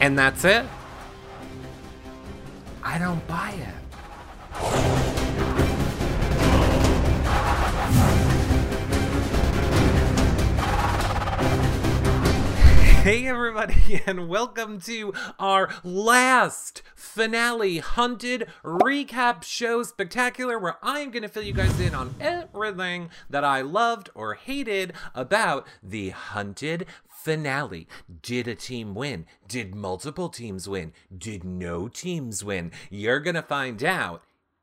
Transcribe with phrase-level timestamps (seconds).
[0.00, 0.64] And that's it?
[2.82, 3.74] I don't buy it.
[13.00, 21.22] Hey, everybody, and welcome to our last finale hunted recap show spectacular where I'm going
[21.22, 26.86] to fill you guys in on everything that I loved or hated about the hunted
[27.22, 27.86] finale.
[28.22, 29.26] Did a team win?
[29.46, 30.92] Did multiple teams win?
[31.16, 32.72] Did no teams win?
[32.90, 34.22] You're going to find out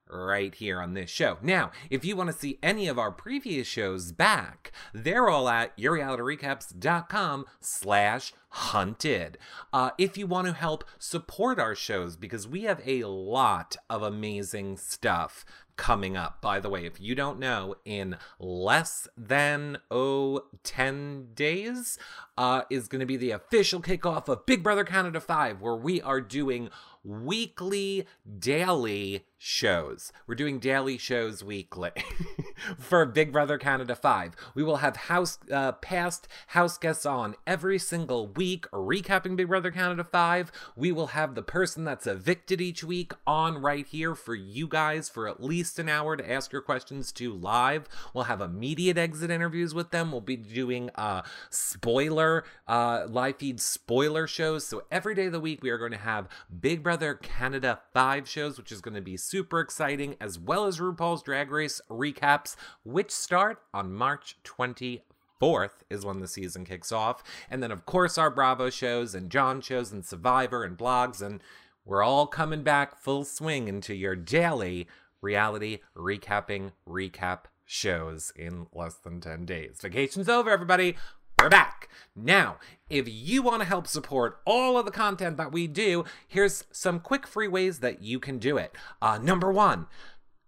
[0.10, 1.38] right here on this show.
[1.42, 5.78] Now, if you want to see any of our previous shows back, they're all at
[5.78, 9.38] yourrealityrecaps.com slash hunted.
[9.72, 14.02] Uh, if you want to help support our shows, because we have a lot of
[14.02, 15.46] amazing stuff
[15.78, 16.42] coming up.
[16.42, 21.98] By the way, if you don't know, in less than, oh, 10 days
[22.38, 26.02] uh, is going to be the official kickoff of Big Brother Canada 5, where we
[26.02, 26.70] are doing
[27.04, 28.06] weekly,
[28.40, 30.12] daily shows.
[30.26, 31.92] We're doing daily shows weekly
[32.80, 34.36] for Big Brother Canada 5.
[34.56, 39.72] We will have house uh, past house guests on every single week recapping Big Brother
[39.72, 40.52] Canada 5.
[40.76, 45.08] We will have the person that's evicted each week on right here for you guys
[45.08, 47.88] for at least an hour to ask your questions to live.
[48.14, 50.12] We'll have immediate exit interviews with them.
[50.12, 54.66] We'll be doing uh spoiler uh live feed spoiler shows.
[54.66, 56.28] So every day of the week we are going to have
[56.60, 60.80] Big Brother Canada 5 shows, which is going to be super exciting, as well as
[60.80, 67.24] RuPaul's Drag Race recaps, which start on March 24th is when the season kicks off.
[67.50, 71.22] And then, of course, our Bravo shows and John shows and Survivor and blogs.
[71.22, 71.42] And
[71.86, 74.88] we're all coming back full swing into your daily
[75.22, 79.80] reality recapping recap shows in less than 10 days.
[79.82, 80.96] Vacation's over, everybody.
[81.40, 81.88] We're back.
[82.16, 82.58] Now,
[82.90, 87.00] if you want to help support all of the content that we do, here's some
[87.00, 88.76] quick free ways that you can do it.
[89.04, 89.86] Uh, number one,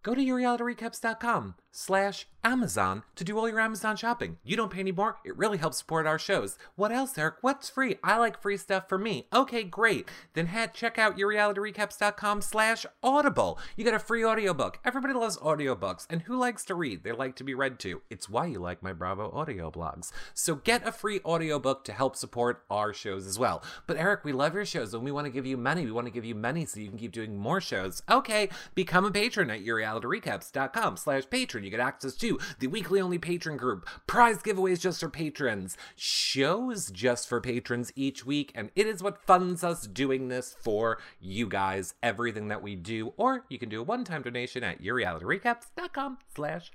[0.02, 4.38] go to yourrealityrecaps.com slash Amazon to do all your Amazon shopping.
[4.44, 5.18] You don't pay any more.
[5.26, 6.58] It really helps support our shows.
[6.76, 7.36] What else, Eric?
[7.42, 7.98] What's free?
[8.04, 9.28] I like free stuff for me.
[9.34, 10.08] Okay, great.
[10.34, 13.60] Then head check out yourrealityrecaps.com slash audible.
[13.76, 14.80] You get a free audiobook.
[14.86, 16.08] Everybody loves audiobooks.
[16.10, 17.04] And who likes to read?
[17.04, 18.02] They like to be read to.
[18.10, 20.12] It's why you like my Bravo audio blogs.
[20.34, 23.64] So get a free audiobook to help support our shows as well.
[23.86, 25.86] But Eric, we love your shows and we want to give you money.
[25.86, 28.02] We want to give you money so you can keep doing more shows.
[28.10, 31.59] Okay, become a patron at yourrealityrecaps.com slash patron.
[31.64, 36.92] You get access to the weekly only patron group, prize giveaways just for patrons, shows
[36.92, 41.48] just for patrons each week, and it is what funds us doing this for you
[41.48, 46.72] guys, everything that we do, or you can do a one-time donation at yourrealityrecaps.com slash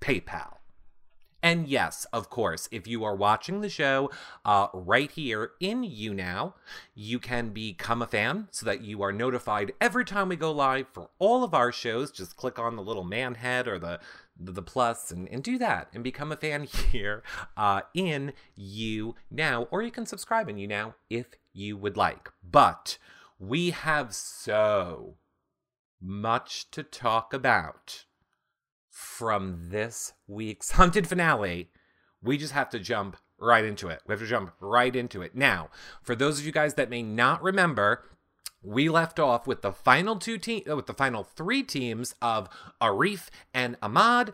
[0.00, 0.63] PayPal.
[1.44, 4.10] And yes, of course, if you are watching the show
[4.46, 6.54] uh, right here in YouNow,
[6.94, 10.86] you can become a fan so that you are notified every time we go live
[10.88, 12.10] for all of our shows.
[12.10, 14.00] Just click on the little man head or the
[14.40, 17.22] the plus and, and do that and become a fan here
[17.58, 19.68] uh, in you now.
[19.70, 22.30] Or you can subscribe in YouNow if you would like.
[22.42, 22.96] But
[23.38, 25.16] we have so
[26.00, 28.06] much to talk about
[28.94, 31.70] from this week's hunted finale
[32.22, 35.34] we just have to jump right into it we have to jump right into it
[35.34, 35.68] now
[36.02, 38.04] for those of you guys that may not remember
[38.64, 42.48] we left off with the final two team with the final three teams of
[42.80, 44.32] Arif and Ahmad,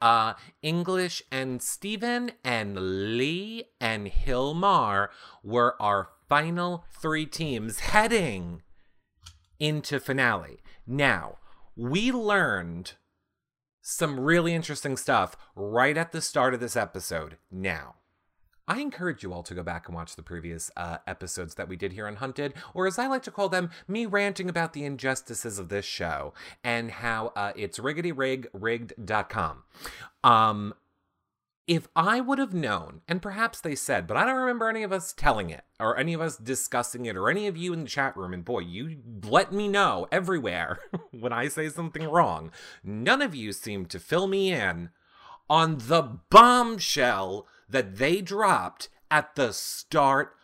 [0.00, 5.08] uh, English and Stephen, and Lee and Hilmar
[5.42, 8.62] were our final three teams heading
[9.58, 10.60] into finale.
[10.86, 11.38] Now,
[11.74, 12.92] we learned
[13.88, 17.38] some really interesting stuff right at the start of this episode.
[17.50, 17.94] Now,
[18.66, 21.76] I encourage you all to go back and watch the previous uh, episodes that we
[21.76, 24.84] did here on Hunted, or as I like to call them, me ranting about the
[24.84, 28.48] injustices of this show and how uh, it's riggityrig
[30.22, 30.74] Um,
[31.68, 34.92] if I would have known, and perhaps they said, but I don't remember any of
[34.92, 37.90] us telling it, or any of us discussing it, or any of you in the
[37.90, 40.78] chat room, and boy, you let me know everywhere
[41.10, 42.50] when I say something wrong.
[42.82, 44.88] None of you seem to fill me in
[45.50, 50.34] on the bombshell that they dropped at the start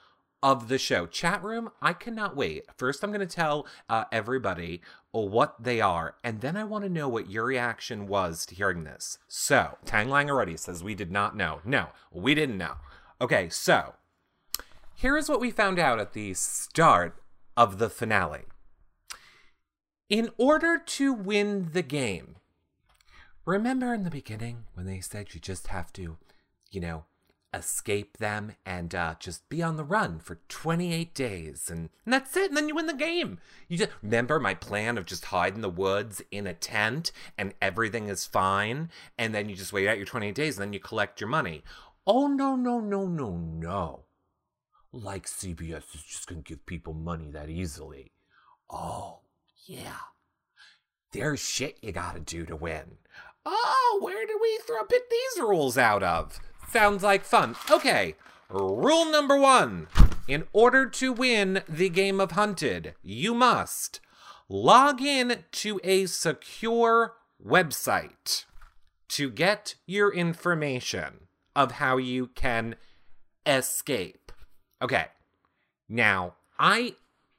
[0.43, 1.07] of the show.
[1.07, 2.67] Chat room, I cannot wait.
[2.77, 4.83] First, I'm going to tell uh, everybody
[5.23, 8.85] what they are, and then I want to know what your reaction was to hearing
[8.85, 9.19] this.
[9.29, 11.61] So, Tang Lang already says we did not know.
[11.65, 12.75] No, we didn't know.
[13.21, 13.95] Okay, so
[14.95, 17.23] here is what we found out at the start
[17.57, 18.43] of the finale.
[20.09, 22.37] In order to win the game,
[23.45, 26.17] remember in the beginning when they said you just have to,
[26.71, 27.05] you know,
[27.55, 31.71] escape them and uh, just be on the run for 28 days.
[31.71, 32.51] And, and that's it.
[32.51, 33.39] And then you win the game.
[33.69, 37.55] You just remember my plan of just hide in the woods in a tent and
[37.63, 38.91] everything is fine?
[39.17, 41.63] And then you just wait out your 28 days and then you collect your money.
[42.07, 44.05] Oh no no no no no.
[44.93, 48.13] Like cbs is just gonna give people money that easily.
[48.69, 49.21] Oh
[49.67, 50.11] yeah.
[51.13, 52.99] There's shit you gotta do to win.
[53.47, 57.57] Oh where do we throw pick these rules out of Sounds like fun.
[57.71, 58.17] Okay,
[58.49, 59.87] rule number one.
[60.27, 64.01] In order to win the game of Hunted, you must
[64.49, 67.15] log in to a secure
[67.45, 68.45] website
[69.09, 72.77] to get your information of how you can
[73.47, 74.33] escape.
[74.81, 75.07] Okay,
[75.89, 76.97] now I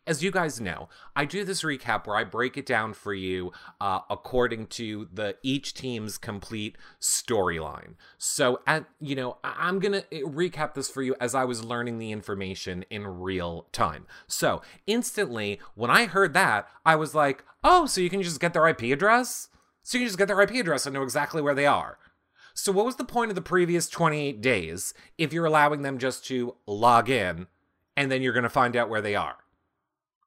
[0.07, 3.52] as you guys know, I do this recap where I break it down for you
[3.81, 7.96] uh, according to the each team's complete storyline.
[8.18, 11.98] So, at you know, I'm gonna eh, recap this for you as I was learning
[11.98, 14.06] the information in real time.
[14.28, 18.54] So, instantly, when I heard that, I was like, "Oh, so you can just get
[18.54, 19.50] their IP address?
[19.84, 21.98] So you can just get their IP address and know exactly where they are."
[22.54, 26.25] So, what was the point of the previous 28 days if you're allowing them just
[26.28, 27.48] to log in
[27.98, 29.38] and then you're to find out where they are?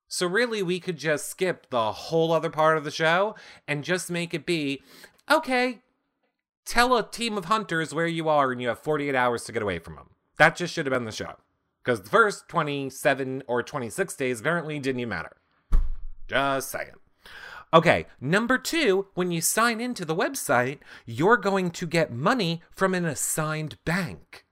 [0.08, 3.34] So really, we could just skip the whole other part of the show
[3.66, 4.82] and just make it be,
[5.30, 5.80] okay,
[6.64, 9.62] tell a team of hunters where you are and you have 48 hours to get
[9.62, 10.10] away from them.
[10.38, 11.34] That just should have been the show.
[11.84, 15.36] Because the first 27 or 26 days apparently didn't even matter.
[16.26, 16.92] Just saying.
[17.72, 22.94] Okay, number two, when you sign into the website, you're going to get money from
[22.94, 24.46] an assigned bank.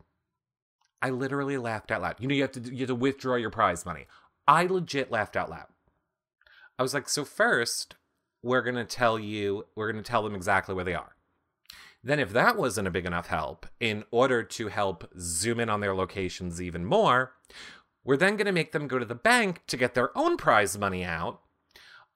[1.00, 2.17] I literally laughed out loud.
[2.19, 4.06] You know, you have to you have to withdraw your prize money.
[4.48, 5.66] I legit laughed out loud.
[6.78, 7.96] I was like, so first,
[8.43, 11.16] we're going to tell you, we're going to tell them exactly where they are.
[12.04, 15.81] Then, if that wasn't a big enough help, in order to help zoom in on
[15.81, 17.32] their locations even more,
[18.04, 20.78] we're then going to make them go to the bank to get their own prize
[20.78, 21.40] money out,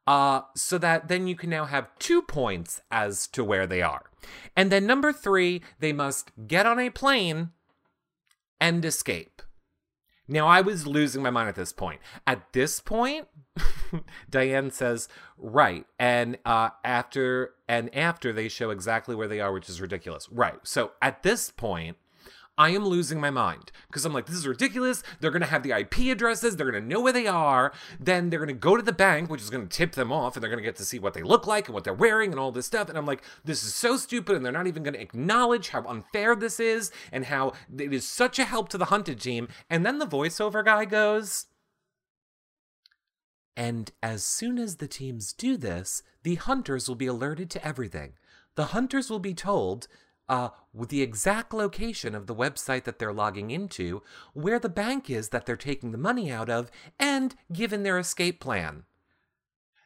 [0.06, 4.10] uh, so that then you can now have two points as to where they are.
[4.56, 7.50] And then, number three, they must get on a plane
[8.60, 9.42] and escape.
[10.30, 12.00] Now, I was losing my mind at this point.
[12.24, 13.26] At this point,
[14.30, 15.84] Diane says, right.
[15.98, 20.28] And uh, after and after they show exactly where they are, which is ridiculous.
[20.30, 20.54] Right.
[20.62, 21.96] So at this point,
[22.60, 25.02] I am losing my mind because I'm like, this is ridiculous.
[25.18, 26.56] They're going to have the IP addresses.
[26.56, 27.72] They're going to know where they are.
[27.98, 30.36] Then they're going to go to the bank, which is going to tip them off,
[30.36, 32.32] and they're going to get to see what they look like and what they're wearing
[32.32, 32.90] and all this stuff.
[32.90, 34.36] And I'm like, this is so stupid.
[34.36, 38.06] And they're not even going to acknowledge how unfair this is and how it is
[38.06, 39.48] such a help to the hunted team.
[39.70, 41.46] And then the voiceover guy goes,
[43.56, 48.12] and as soon as the teams do this, the hunters will be alerted to everything.
[48.54, 49.88] The hunters will be told
[50.30, 54.00] uh, the exact location of the website that they're logging into,
[54.32, 58.40] where the bank is that they're taking the money out of, and given their escape
[58.40, 58.84] plan.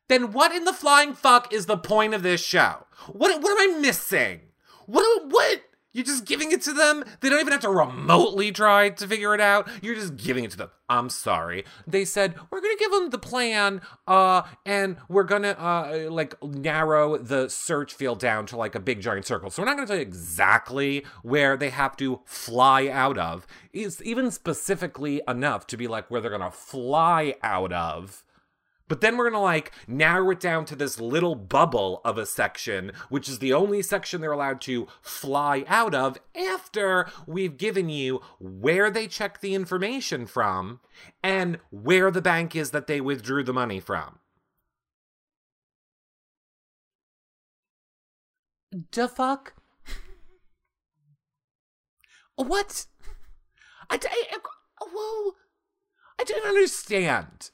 [0.08, 2.86] Then what in the flying fuck is the point of this show?
[3.06, 4.52] What what am I missing?
[4.86, 5.62] What what
[5.94, 7.04] you're just giving it to them.
[7.20, 9.68] They don't even have to remotely try to figure it out.
[9.80, 10.70] You're just giving it to them.
[10.88, 11.64] I'm sorry.
[11.86, 17.16] They said we're gonna give them the plan, uh, and we're gonna uh like narrow
[17.16, 19.48] the search field down to like a big giant circle.
[19.50, 23.46] So we're not gonna tell you exactly where they have to fly out of.
[23.72, 28.24] Is even specifically enough to be like where they're gonna fly out of
[28.88, 32.26] but then we're going to like narrow it down to this little bubble of a
[32.26, 37.88] section, which is the only section they're allowed to fly out of after we've given
[37.88, 40.80] you where they check the information from
[41.22, 44.18] and where the bank is that they withdrew the money from.
[48.92, 49.54] The fuck?
[52.34, 52.86] what?
[53.88, 54.38] I, I,
[54.82, 55.32] whoa.
[56.18, 57.50] I don't understand.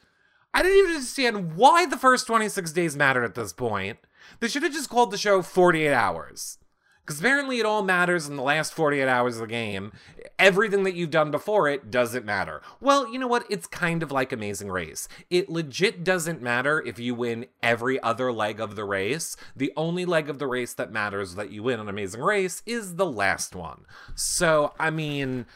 [0.52, 3.98] I didn't even understand why the first 26 days mattered at this point.
[4.40, 6.58] They should have just called the show 48 hours.
[7.04, 9.90] Because apparently it all matters in the last 48 hours of the game.
[10.38, 12.62] Everything that you've done before it doesn't matter.
[12.80, 13.46] Well, you know what?
[13.50, 15.08] It's kind of like Amazing Race.
[15.28, 19.36] It legit doesn't matter if you win every other leg of the race.
[19.56, 22.94] The only leg of the race that matters that you win on Amazing Race is
[22.94, 23.86] the last one.
[24.14, 25.46] So, I mean.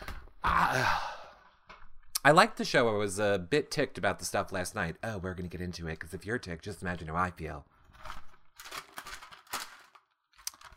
[0.43, 0.99] Uh,
[2.25, 2.89] I liked the show.
[2.89, 4.97] I was a bit ticked about the stuff last night.
[5.03, 7.31] Oh, we're going to get into it because if you're ticked, just imagine how I
[7.31, 7.67] feel.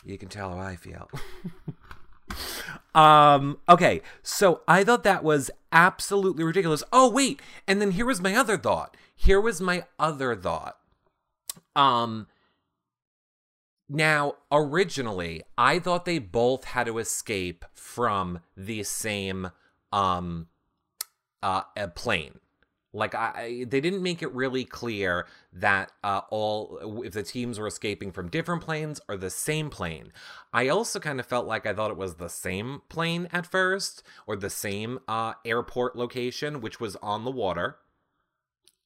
[0.03, 1.09] You can tell how I feel.
[2.95, 6.83] um, okay, so I thought that was absolutely ridiculous.
[6.91, 7.41] Oh, wait.
[7.67, 8.97] And then here was my other thought.
[9.15, 10.77] Here was my other thought.
[11.75, 12.27] Um,
[13.89, 19.51] Now, originally, I thought they both had to escape from the same
[19.93, 20.47] um
[21.43, 22.39] uh a plane.
[22.93, 27.67] Like I, they didn't make it really clear that uh, all if the teams were
[27.67, 30.11] escaping from different planes or the same plane.
[30.53, 34.03] I also kind of felt like I thought it was the same plane at first
[34.25, 37.77] or the same uh, airport location, which was on the water.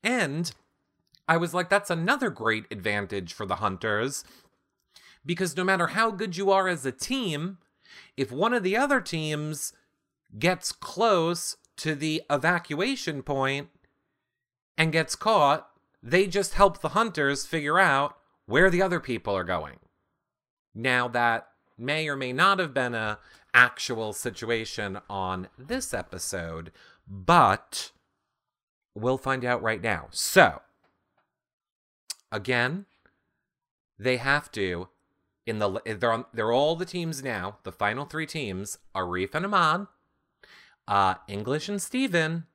[0.03, 0.51] And
[1.27, 4.25] I was like, that's another great advantage for the hunters
[5.25, 7.59] because no matter how good you are as a team,
[8.17, 9.73] if one of the other teams
[10.37, 13.69] gets close to the evacuation point
[14.77, 15.67] and gets caught,
[16.03, 19.79] they just help the hunters figure out where the other people are going.
[20.75, 21.47] Now that
[21.79, 23.17] may or may not have been a
[23.51, 26.71] actual situation on this episode,
[27.07, 27.91] but
[28.93, 30.07] we'll find out right now.
[30.11, 30.61] So,
[32.31, 32.85] again,
[33.97, 34.89] they have to
[35.47, 37.57] in the they're on they're all the teams now.
[37.63, 39.87] The final three teams: Arif and Ahmad,
[40.87, 42.45] uh, English and Steven,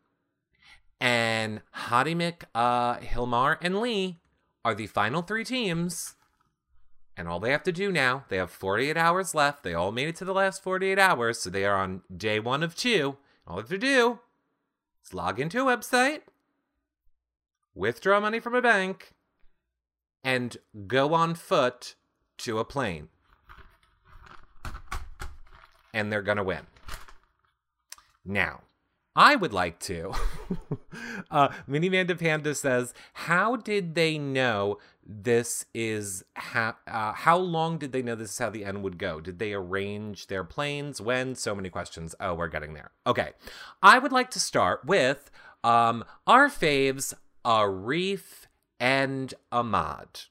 [1.01, 4.21] and Hadimik, uh, Hilmar, and Lee
[4.65, 6.15] are the final three teams.
[7.17, 9.63] And all they have to do now, they have 48 hours left.
[9.63, 12.63] They all made it to the last 48 hours, so they are on day one
[12.63, 13.17] of two.
[13.47, 14.19] All they have to do
[15.05, 16.23] is log into a website,
[17.75, 19.13] withdraw money from a bank,
[20.23, 21.95] and go on foot
[22.39, 23.09] to a plane.
[25.95, 26.67] And they're going to win.
[28.27, 28.63] Now,
[29.15, 30.13] I would like to.
[31.31, 37.93] uh, Minimanda Panda says, How did they know this is ha- uh, how long did
[37.93, 39.21] they know this is how the end would go?
[39.21, 41.01] Did they arrange their planes?
[41.01, 41.35] When?
[41.35, 42.15] So many questions.
[42.21, 42.91] Oh, we're getting there.
[43.07, 43.31] Okay.
[43.83, 45.31] I would like to start with
[45.65, 47.15] um, our faves,
[47.45, 48.47] Arif
[48.79, 50.23] and Ahmad.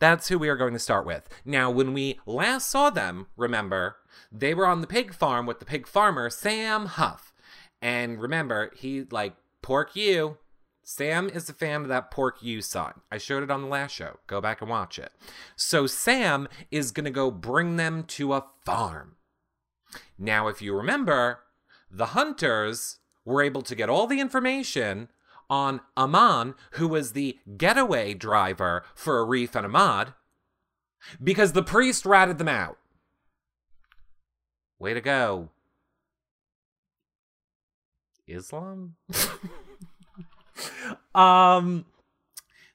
[0.00, 1.28] That's who we are going to start with.
[1.44, 3.96] Now, when we last saw them, remember,
[4.30, 7.32] they were on the pig farm with the pig farmer, Sam Huff.
[7.80, 10.38] And remember, he, like, pork you.
[10.84, 13.02] Sam is a fan of that pork you song.
[13.10, 14.18] I showed it on the last show.
[14.26, 15.12] Go back and watch it.
[15.56, 19.16] So, Sam is going to go bring them to a farm.
[20.18, 21.40] Now, if you remember,
[21.90, 25.08] the hunters were able to get all the information
[25.48, 30.14] on Aman, who was the getaway driver for Arif and Ahmad,
[31.22, 32.78] because the priest ratted them out.
[34.82, 35.48] Way to go.
[38.26, 38.96] Islam?
[41.14, 41.84] um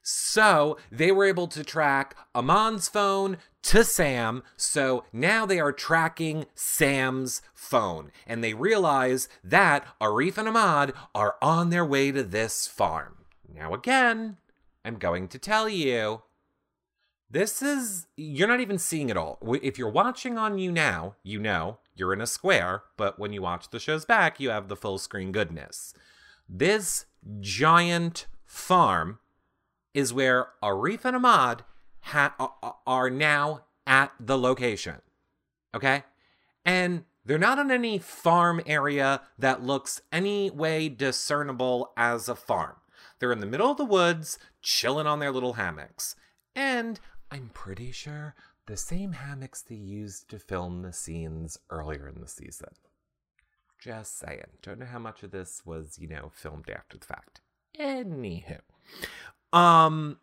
[0.01, 4.41] so they were able to track Aman's phone to Sam.
[4.55, 8.13] So now they are tracking Sam's phone.
[8.25, 13.25] And they realize that Arif and Ahmad are on their way to this farm.
[13.53, 14.37] Now, again,
[14.85, 16.21] I'm going to tell you
[17.29, 19.39] this is, you're not even seeing it all.
[19.61, 23.69] If you're watching on YouNow, you know you're in a square, but when you watch
[23.69, 25.93] the shows back, you have the full screen goodness.
[26.47, 27.05] This
[27.39, 29.19] giant farm
[29.93, 31.63] is where Arif and Ahmad
[32.01, 35.01] ha- are now at the location.
[35.75, 36.03] Okay?
[36.65, 42.75] And they're not on any farm area that looks any way discernible as a farm.
[43.19, 46.15] They're in the middle of the woods, chilling on their little hammocks.
[46.55, 46.99] And
[47.29, 48.35] I'm pretty sure
[48.67, 52.69] the same hammocks they used to film the scenes earlier in the season.
[53.79, 54.43] Just saying.
[54.61, 57.41] Don't know how much of this was, you know, filmed after the fact.
[57.79, 58.59] Anywho.
[59.53, 60.19] Um,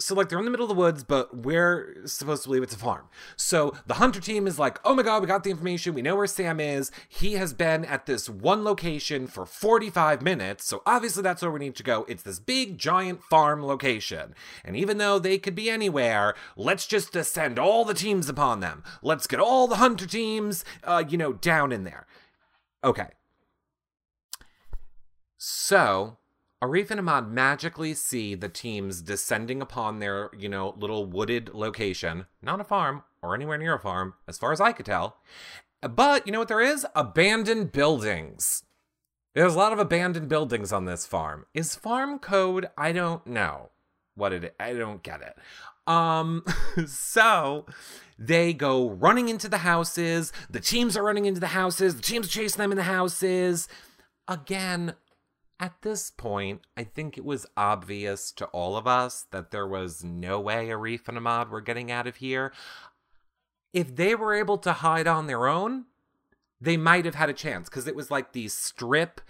[0.00, 2.74] so like they're in the middle of the woods, but we're supposed to believe it's
[2.74, 3.08] a farm.
[3.36, 5.94] So the hunter team is like, "Oh my god, we got the information.
[5.94, 6.90] We know where Sam is.
[7.08, 10.64] He has been at this one location for 45 minutes.
[10.64, 12.04] So obviously that's where we need to go.
[12.08, 14.34] It's this big giant farm location.
[14.64, 18.82] And even though they could be anywhere, let's just send all the teams upon them.
[19.02, 22.06] Let's get all the hunter teams uh, you know, down in there."
[22.82, 23.08] Okay.
[25.36, 26.18] So,
[26.62, 32.26] Arif and Ahmad magically see the teams descending upon their, you know, little wooded location.
[32.42, 35.16] Not a farm or anywhere near a farm, as far as I could tell.
[35.80, 36.86] But you know what there is?
[36.94, 38.64] Abandoned buildings.
[39.34, 41.46] There's a lot of abandoned buildings on this farm.
[41.54, 42.68] Is farm code?
[42.76, 43.70] I don't know
[44.14, 44.54] what it.
[44.60, 45.38] I don't get it.
[45.90, 46.44] Um,
[46.86, 47.64] so
[48.18, 50.32] they go running into the houses.
[50.50, 51.96] The teams are running into the houses.
[51.96, 53.66] The teams chasing them in the houses.
[54.28, 54.94] Again,
[55.60, 60.02] at this point, I think it was obvious to all of us that there was
[60.02, 62.52] no way Arif and Ahmad were getting out of here.
[63.74, 65.84] If they were able to hide on their own,
[66.60, 69.20] they might have had a chance because it was like these strip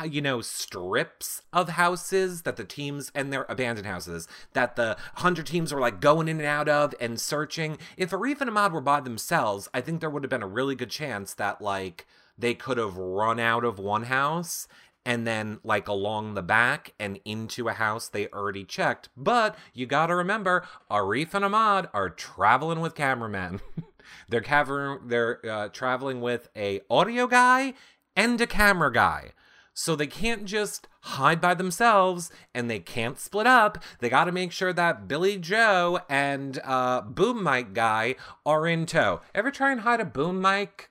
[0.00, 4.96] uh, you know, strips of houses that the teams and their abandoned houses that the
[5.16, 7.76] hunter teams were like going in and out of and searching.
[7.98, 10.74] If Arif and Ahmad were by themselves, I think there would have been a really
[10.74, 12.06] good chance that like
[12.38, 14.66] they could have run out of one house
[15.04, 19.08] and then like along the back and into a house they already checked.
[19.16, 23.60] But you gotta remember, Arif and Ahmad are traveling with cameramen.
[24.28, 27.74] they're caver- they're uh, traveling with a audio guy
[28.16, 29.32] and a camera guy.
[29.74, 33.82] So they can't just hide by themselves and they can't split up.
[34.00, 38.84] They got to make sure that Billy Joe and uh, Boom Mic guy are in
[38.84, 39.22] tow.
[39.34, 40.90] Ever try and hide a boom mic?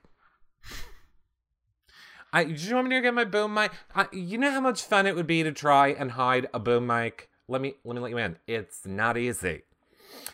[2.32, 3.72] I, do you want me to get my boom mic?
[3.94, 6.86] I, you know how much fun it would be to try and hide a boom
[6.86, 7.28] mic?
[7.46, 8.38] Let me let me let you in.
[8.46, 9.62] It's not easy.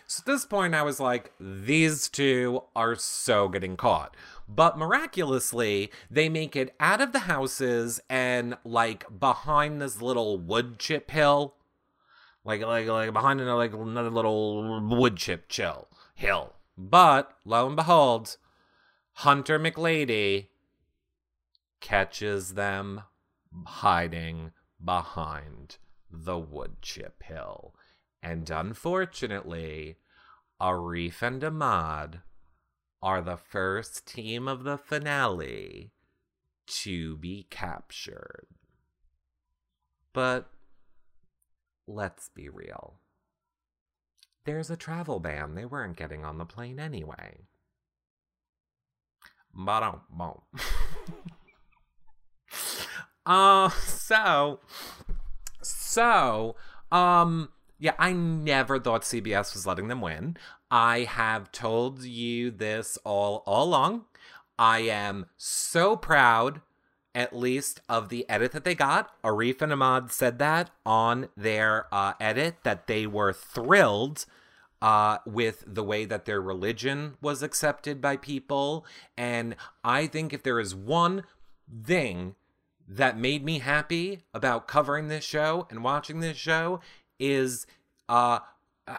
[0.06, 4.16] So at this point, I was like, these two are so getting caught.
[4.48, 10.78] But miraculously, they make it out of the houses and like behind this little wood
[10.78, 11.54] chip hill.
[12.44, 16.54] Like like like behind another like another little wood chip chill hill.
[16.76, 18.36] But lo and behold,
[19.14, 20.46] Hunter McLady
[21.80, 23.02] catches them
[23.66, 25.78] hiding behind
[26.10, 27.74] the wood chip hill.
[28.22, 29.96] And unfortunately,
[30.60, 32.20] Arif and Ahmad
[33.00, 35.92] are the first team of the finale
[36.66, 38.46] to be captured.
[40.12, 40.50] But
[41.86, 43.00] let's be real.
[44.44, 45.54] There's a travel ban.
[45.54, 47.46] They weren't getting on the plane anyway.
[49.54, 50.40] Ba dum
[53.26, 54.60] Uh so
[55.62, 56.56] so
[56.90, 57.50] um
[57.80, 60.36] yeah, I never thought CBS was letting them win.
[60.70, 64.04] I have told you this all all along.
[64.58, 66.60] I am so proud,
[67.14, 69.10] at least, of the edit that they got.
[69.22, 74.26] Arif and Ahmad said that on their uh, edit that they were thrilled
[74.82, 78.84] uh, with the way that their religion was accepted by people.
[79.16, 81.22] And I think if there is one
[81.84, 82.34] thing
[82.88, 86.80] that made me happy about covering this show and watching this show
[87.18, 87.66] is
[88.08, 88.38] uh,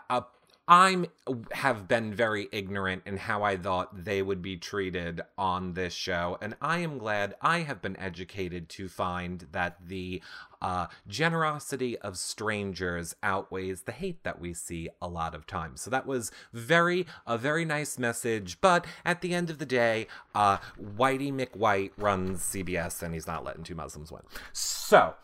[0.10, 0.24] a
[0.70, 1.08] I'm
[1.52, 6.38] have been very ignorant in how I thought they would be treated on this show,
[6.42, 10.22] and I am glad I have been educated to find that the
[10.62, 15.82] uh, generosity of strangers outweighs the hate that we see a lot of times.
[15.82, 18.62] So that was very a very nice message.
[18.62, 20.06] But at the end of the day,
[20.36, 24.22] uh, Whitey McWhite runs CBS, and he's not letting two Muslims win.
[24.54, 25.16] So.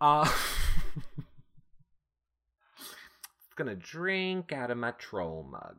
[0.00, 0.28] Uh,
[3.56, 5.76] gonna drink out of my troll mug.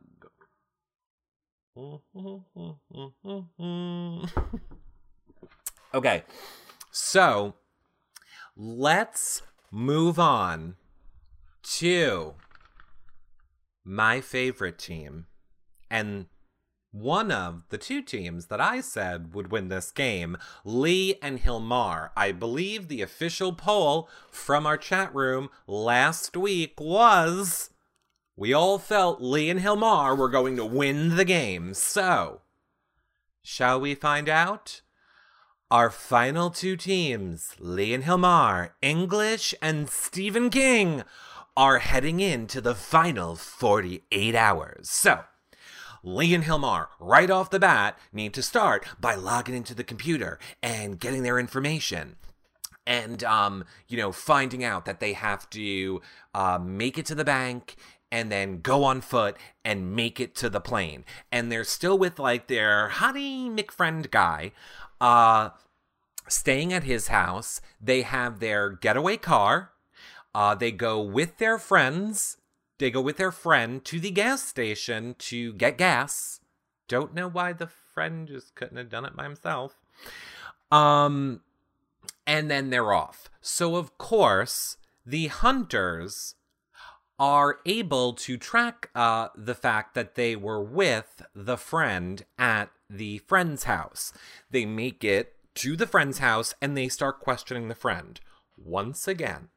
[5.94, 6.22] okay,
[6.92, 7.54] so
[8.56, 10.76] let's move on
[11.62, 12.34] to
[13.84, 15.26] my favorite team
[15.90, 16.26] and
[16.94, 22.10] one of the two teams that I said would win this game, Lee and Hilmar.
[22.16, 27.70] I believe the official poll from our chat room last week was
[28.36, 31.74] we all felt Lee and Hilmar were going to win the game.
[31.74, 32.42] So,
[33.42, 34.82] shall we find out?
[35.72, 41.02] Our final two teams, Lee and Hilmar, English and Stephen King,
[41.56, 44.88] are heading into the final 48 hours.
[44.90, 45.24] So,
[46.06, 50.38] Lee and Hilmar, right off the bat, need to start by logging into the computer
[50.62, 52.16] and getting their information.
[52.86, 56.02] And, um, you know, finding out that they have to
[56.34, 57.76] uh, make it to the bank
[58.12, 61.06] and then go on foot and make it to the plane.
[61.32, 64.52] And they're still with like their honey McFriend guy,
[65.00, 65.50] uh,
[66.28, 67.62] staying at his house.
[67.80, 69.70] They have their getaway car.
[70.34, 72.36] Uh, they go with their friends
[72.78, 76.40] they go with their friend to the gas station to get gas.
[76.88, 79.78] Don't know why the friend just couldn't have done it by himself.
[80.70, 81.40] Um,
[82.26, 83.28] and then they're off.
[83.40, 86.34] So, of course, the hunters
[87.18, 93.18] are able to track uh, the fact that they were with the friend at the
[93.18, 94.12] friend's house.
[94.50, 98.20] They make it to the friend's house and they start questioning the friend.
[98.56, 99.48] Once again,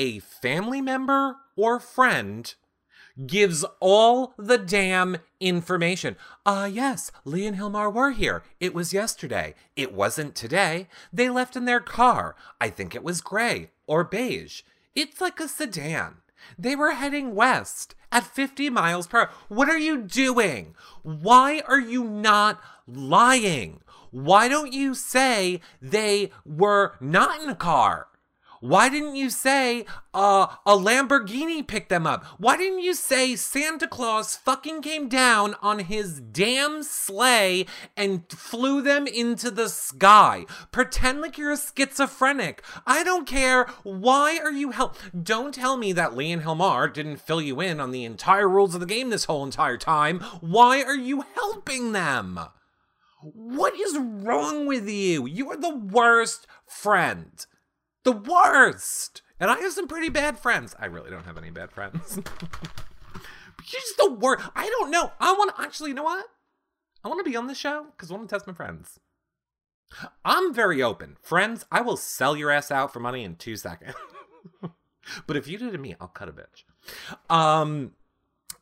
[0.00, 2.54] a family member or friend
[3.26, 6.16] gives all the damn information.
[6.46, 8.42] Ah, uh, yes, Lee and Hilmar were here.
[8.60, 9.54] It was yesterday.
[9.76, 10.88] It wasn't today.
[11.12, 12.34] They left in their car.
[12.58, 14.62] I think it was gray or beige.
[14.94, 16.22] It's like a sedan.
[16.58, 19.30] They were heading west at 50 miles per hour.
[19.48, 20.74] What are you doing?
[21.02, 22.58] Why are you not
[22.88, 23.82] lying?
[24.10, 28.06] Why don't you say they were not in a car?
[28.60, 32.26] Why didn't you say uh, a Lamborghini picked them up?
[32.36, 37.64] Why didn't you say Santa Claus fucking came down on his damn sleigh
[37.96, 40.44] and flew them into the sky?
[40.72, 42.62] Pretend like you're a schizophrenic.
[42.86, 43.64] I don't care.
[43.82, 44.94] Why are you help?
[45.22, 48.74] Don't tell me that Lee and Hilmar didn't fill you in on the entire rules
[48.74, 50.20] of the game this whole entire time.
[50.42, 52.38] Why are you helping them?
[53.22, 55.26] What is wrong with you?
[55.26, 57.46] You are the worst friend.
[58.04, 59.22] The worst.
[59.38, 60.74] And I have some pretty bad friends.
[60.78, 62.18] I really don't have any bad friends.
[63.72, 64.46] You're just the worst.
[64.54, 65.12] I don't know.
[65.20, 66.26] I want to actually, you know what?
[67.04, 69.00] I want to be on the show because I want to test my friends.
[70.24, 71.16] I'm very open.
[71.20, 73.94] Friends, I will sell your ass out for money in two seconds.
[75.26, 76.64] but if you do to me, I'll cut a bitch.
[77.28, 77.92] Um,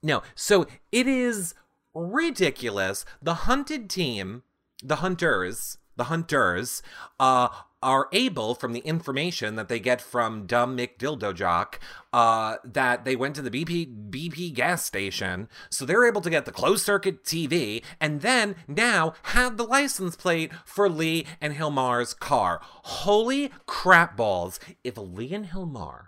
[0.03, 0.23] no.
[0.35, 1.55] So it is
[1.95, 3.05] ridiculous.
[3.21, 4.43] The hunted team,
[4.83, 6.83] the hunters, the hunters,
[7.21, 7.49] uh,
[7.83, 11.75] are able, from the information that they get from dumb Mick Dildojock,
[12.13, 16.45] uh, that they went to the BP BP gas station, so they're able to get
[16.45, 22.15] the closed circuit TV, and then now have the license plate for Lee and Hilmar's
[22.15, 22.61] car.
[22.63, 24.59] Holy crap balls!
[24.83, 26.07] If Lee and Hilmar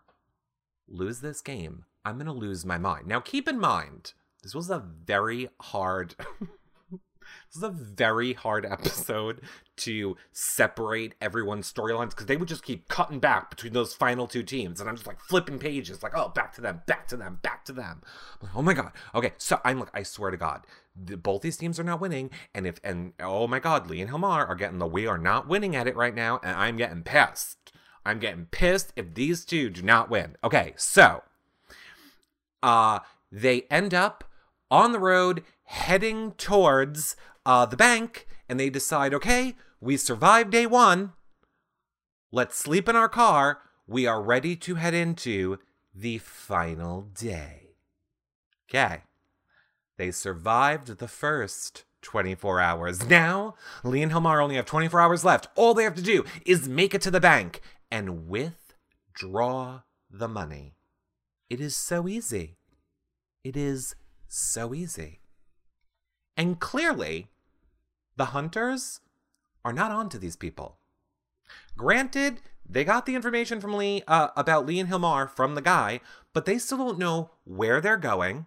[0.89, 3.07] lose this game, I'm gonna lose my mind.
[3.07, 6.17] Now, keep in mind, this was a very hard.
[7.51, 9.41] This is a very hard episode
[9.79, 14.45] to separate everyone's storylines because they would just keep cutting back between those final two
[14.45, 14.79] teams.
[14.81, 17.65] And I'm just like flipping pages, like, oh, back to them, back to them, back
[17.65, 18.03] to them.
[18.41, 18.93] Like, oh my God.
[19.17, 19.33] Okay.
[19.37, 22.31] So I'm like, I swear to God, the, both these teams are not winning.
[22.55, 25.49] And if, and oh my God, Lee and Hilmar are getting the we are not
[25.49, 26.39] winning at it right now.
[26.45, 27.73] And I'm getting pissed.
[28.07, 30.37] I'm getting pissed if these two do not win.
[30.45, 30.75] Okay.
[30.77, 31.25] So,
[32.63, 33.01] uh,
[33.33, 34.23] they end up
[34.71, 40.67] on the road heading towards uh, the bank and they decide, okay, we survived day
[40.67, 41.13] one.
[42.33, 43.59] Let's sleep in our car.
[43.87, 45.59] We are ready to head into
[45.95, 47.71] the final day.
[48.69, 49.03] Okay.
[49.99, 53.09] They survived the first 24 hours.
[53.09, 55.49] Now, Lee and Hilmar only have 24 hours left.
[55.57, 60.77] All they have to do is make it to the bank and withdraw the money.
[61.49, 62.57] It is so easy.
[63.45, 63.95] It is
[64.29, 65.20] so easy.
[66.41, 67.27] And clearly,
[68.17, 69.01] the hunters
[69.63, 70.79] are not onto these people.
[71.77, 76.01] Granted, they got the information from Lee uh, about Lee and Hilmar from the guy,
[76.33, 78.47] but they still don't know where they're going.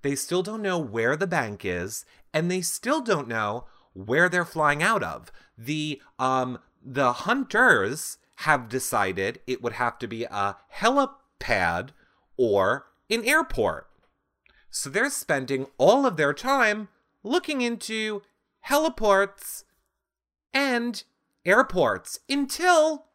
[0.00, 4.46] They still don't know where the bank is, and they still don't know where they're
[4.46, 5.30] flying out of.
[5.58, 11.90] The um the hunters have decided it would have to be a helipad
[12.38, 13.90] or an airport.
[14.70, 16.88] So they're spending all of their time
[17.22, 18.22] looking into
[18.68, 19.64] heliports
[20.52, 21.04] and
[21.44, 23.06] airports until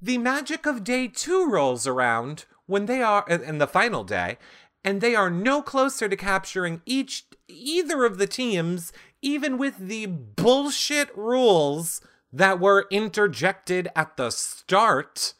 [0.00, 4.36] the magic of day two rolls around when they are in the final day
[4.84, 10.06] and they are no closer to capturing each either of the teams even with the
[10.06, 12.00] bullshit rules
[12.32, 15.34] that were interjected at the start.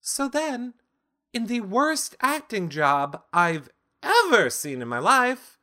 [0.00, 0.74] So then
[1.32, 3.68] in the worst acting job i've
[4.02, 5.57] ever seen in my life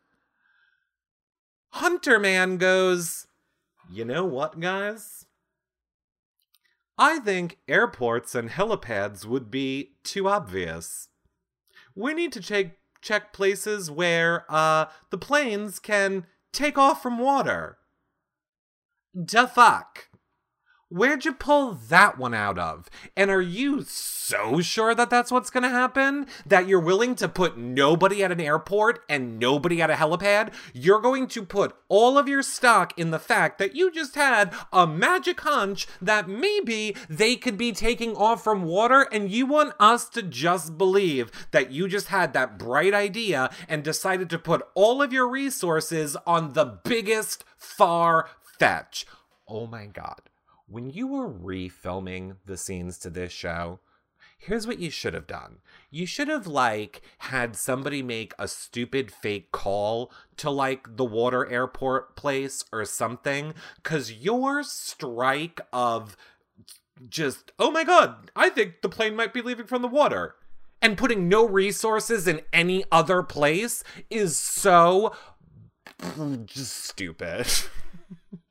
[1.76, 3.28] Hunter Man goes,
[3.92, 5.26] You know what, guys?
[6.98, 11.10] I think airports and helipads would be too obvious.
[11.94, 17.78] We need to check check places where uh the planes can take off from water.
[19.14, 20.08] Da fuck.
[20.96, 22.90] Where'd you pull that one out of?
[23.18, 26.26] And are you so sure that that's what's going to happen?
[26.46, 30.54] That you're willing to put nobody at an airport and nobody at a helipad?
[30.74, 34.54] You're going to put all of your stock in the fact that you just had
[34.72, 39.74] a magic hunch that maybe they could be taking off from water, and you want
[39.82, 44.66] us to just believe that you just had that bright idea and decided to put
[44.76, 49.06] all of your resources on the biggest far fetch.
[49.46, 50.22] Oh my god
[50.68, 53.80] when you were refilming the scenes to this show,
[54.38, 55.60] here's what you should have done.
[55.92, 61.48] You should have like had somebody make a stupid fake call to like the water
[61.48, 66.18] airport place or something cuz your strike of
[67.10, 70.36] just oh my god, I think the plane might be leaving from the water
[70.82, 75.16] and putting no resources in any other place is so
[76.46, 77.48] just stupid.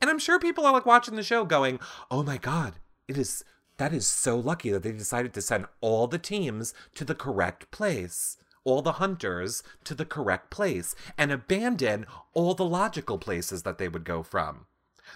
[0.00, 1.80] And I'm sure people are like watching the show going,
[2.10, 2.74] "Oh my god,
[3.08, 3.44] it is
[3.78, 7.70] that is so lucky that they decided to send all the teams to the correct
[7.70, 12.04] place." all the hunters to the correct place and abandon
[12.34, 14.66] all the logical places that they would go from.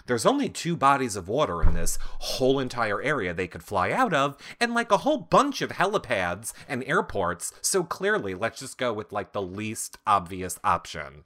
[0.05, 4.13] There's only two bodies of water in this whole entire area they could fly out
[4.13, 8.93] of, and like a whole bunch of helipads and airports, so clearly let's just go
[8.93, 11.25] with like the least obvious option.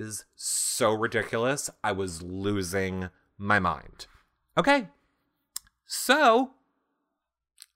[0.00, 1.68] Is so ridiculous.
[1.84, 4.06] I was losing my mind.
[4.56, 4.88] Okay.
[5.84, 6.52] So,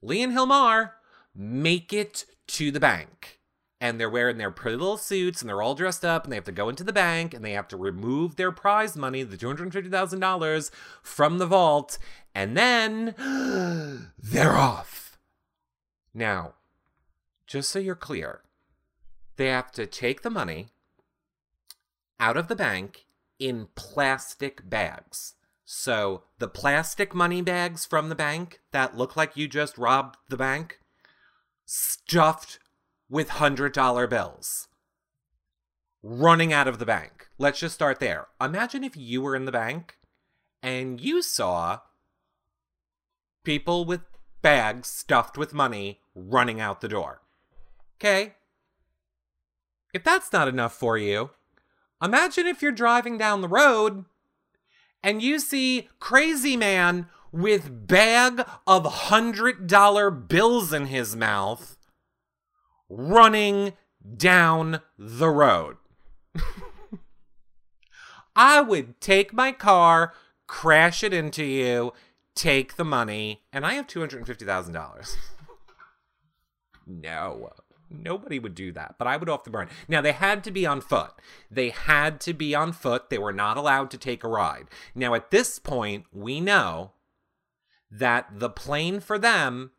[0.01, 0.93] Lee and Hilmar
[1.35, 3.41] make it to the bank
[3.79, 6.45] and they're wearing their pretty little suits and they're all dressed up and they have
[6.45, 10.71] to go into the bank and they have to remove their prize money, the $250,000
[11.03, 11.99] from the vault,
[12.35, 13.15] and then
[14.19, 15.19] they're off.
[16.15, 16.55] Now,
[17.47, 18.41] just so you're clear,
[19.37, 20.69] they have to take the money
[22.25, 23.05] out of the bank
[23.39, 25.35] in plastic bags.
[25.67, 30.39] So, the plastic money bags from the bank that look like you just robbed the
[30.39, 30.79] bank,
[31.67, 32.59] stuffed
[33.11, 34.69] with $100 bills
[36.03, 37.29] running out of the bank.
[37.37, 38.29] Let's just start there.
[38.41, 39.99] Imagine if you were in the bank
[40.63, 41.81] and you saw
[43.43, 44.01] people with
[44.41, 47.21] bags stuffed with money running out the door.
[47.99, 48.35] Okay?
[49.93, 51.31] If that's not enough for you,
[52.03, 54.05] imagine if you're driving down the road
[55.03, 61.77] and you see crazy man with bag of $100 bills in his mouth
[62.89, 63.73] running
[64.17, 65.77] down the road.
[68.37, 70.13] I would take my car,
[70.47, 71.93] crash it into you,
[72.35, 75.17] take the money, and I have $250,000.
[76.87, 77.51] no.
[78.03, 79.69] Nobody would do that, but I would off the burn.
[79.89, 81.13] Now, they had to be on foot.
[81.51, 83.11] They had to be on foot.
[83.11, 84.67] They were not allowed to take a ride.
[84.95, 86.93] Now, at this point, we know
[87.91, 89.71] that the plane for them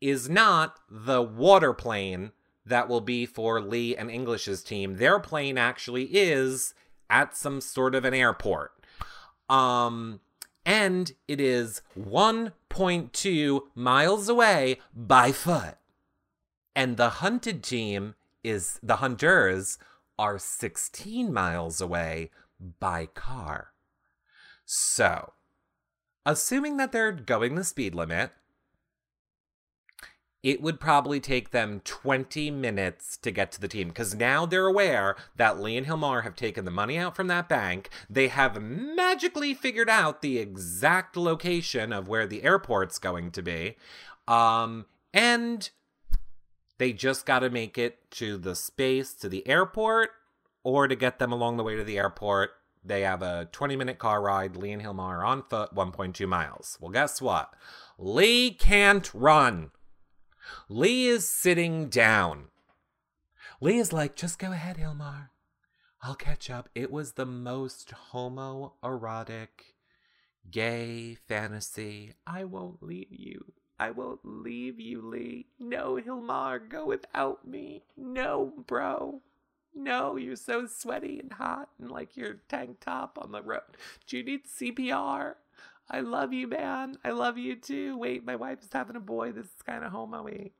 [0.00, 2.32] is not the water plane
[2.64, 4.96] that will be for Lee and English's team.
[4.96, 6.74] Their plane actually is
[7.08, 8.72] at some sort of an airport.
[9.48, 10.20] Um
[10.64, 15.79] and it is 1.2 miles away by foot.
[16.74, 19.78] And the hunted team is the hunters
[20.18, 22.30] are 16 miles away
[22.78, 23.72] by car.
[24.64, 25.32] So,
[26.24, 28.32] assuming that they're going the speed limit,
[30.42, 34.66] it would probably take them 20 minutes to get to the team because now they're
[34.66, 37.90] aware that Lee and Hilmar have taken the money out from that bank.
[38.08, 43.76] They have magically figured out the exact location of where the airport's going to be.
[44.26, 45.68] Um, and
[46.80, 50.12] they just got to make it to the space to the airport
[50.64, 52.52] or to get them along the way to the airport.
[52.82, 54.56] They have a 20 minute car ride.
[54.56, 56.78] Lee and Hilmar are on foot, 1.2 miles.
[56.80, 57.52] Well, guess what?
[57.98, 59.72] Lee can't run.
[60.70, 62.46] Lee is sitting down.
[63.60, 65.28] Lee is like, just go ahead, Hilmar.
[66.02, 66.70] I'll catch up.
[66.74, 69.48] It was the most homoerotic,
[70.50, 72.14] gay fantasy.
[72.26, 73.52] I won't leave you.
[73.80, 75.46] I won't leave you, Lee.
[75.58, 77.82] No, Hilmar, go without me.
[77.96, 79.22] No, bro.
[79.74, 83.78] No, you're so sweaty and hot and like your tank top on the road.
[84.06, 85.36] Do you need CPR?
[85.90, 86.98] I love you, man.
[87.02, 87.96] I love you too.
[87.96, 89.32] Wait, my wife is having a boy.
[89.32, 90.50] This is kind of homo-y.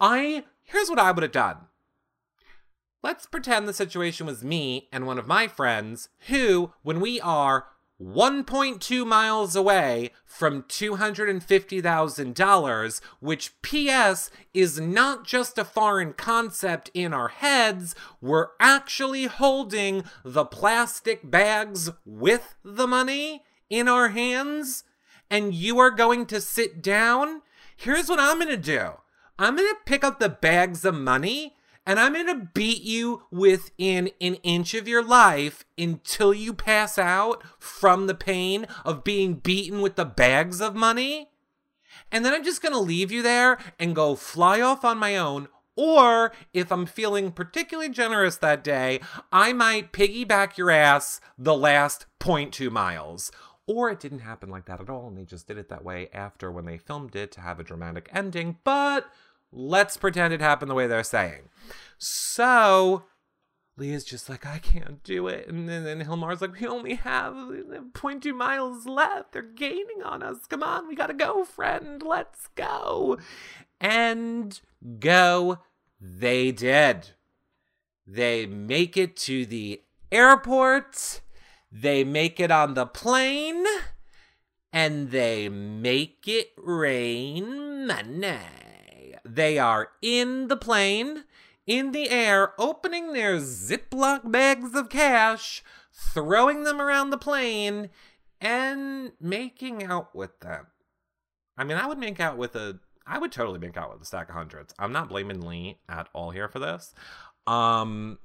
[0.00, 1.68] I here's what I would have done.
[3.00, 7.66] Let's pretend the situation was me and one of my friends who, when we are
[8.00, 17.28] 1.2 miles away from $250,000, which, P.S., is not just a foreign concept in our
[17.28, 17.94] heads.
[18.20, 24.84] We're actually holding the plastic bags with the money in our hands,
[25.30, 27.40] and you are going to sit down.
[27.76, 28.92] Here's what I'm going to do
[29.38, 31.55] I'm going to pick up the bags of money
[31.86, 36.98] and I'm going to beat you within an inch of your life until you pass
[36.98, 41.30] out from the pain of being beaten with the bags of money.
[42.10, 45.16] And then I'm just going to leave you there and go fly off on my
[45.16, 45.48] own.
[45.76, 52.06] Or if I'm feeling particularly generous that day, I might piggyback your ass the last
[52.18, 53.30] 0.2 miles.
[53.66, 56.08] Or it didn't happen like that at all, and they just did it that way
[56.12, 58.58] after when they filmed it to have a dramatic ending.
[58.64, 59.06] But
[59.52, 61.48] Let's pretend it happened the way they're saying.
[61.98, 63.04] So
[63.76, 65.48] Leah's just like, I can't do it.
[65.48, 69.32] And then, then Hilmar's like, we only have 0.2 miles left.
[69.32, 70.46] They're gaining on us.
[70.48, 72.02] Come on, we gotta go, friend.
[72.02, 73.18] Let's go.
[73.80, 74.58] And
[74.98, 75.58] go
[76.00, 77.10] they did.
[78.06, 79.82] They make it to the
[80.12, 81.20] airport.
[81.70, 83.64] They make it on the plane.
[84.72, 88.65] And they make it rain money.
[89.34, 91.24] They are in the plane,
[91.66, 95.62] in the air, opening their Ziploc bags of cash,
[95.92, 97.90] throwing them around the plane,
[98.40, 100.66] and making out with them.
[101.56, 102.80] I mean, I would make out with a.
[103.06, 104.74] I would totally make out with a stack of hundreds.
[104.78, 106.92] I'm not blaming Lee at all here for this.
[107.46, 108.18] Um,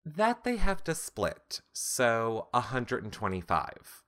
[0.05, 4.03] That they have to split, so 125.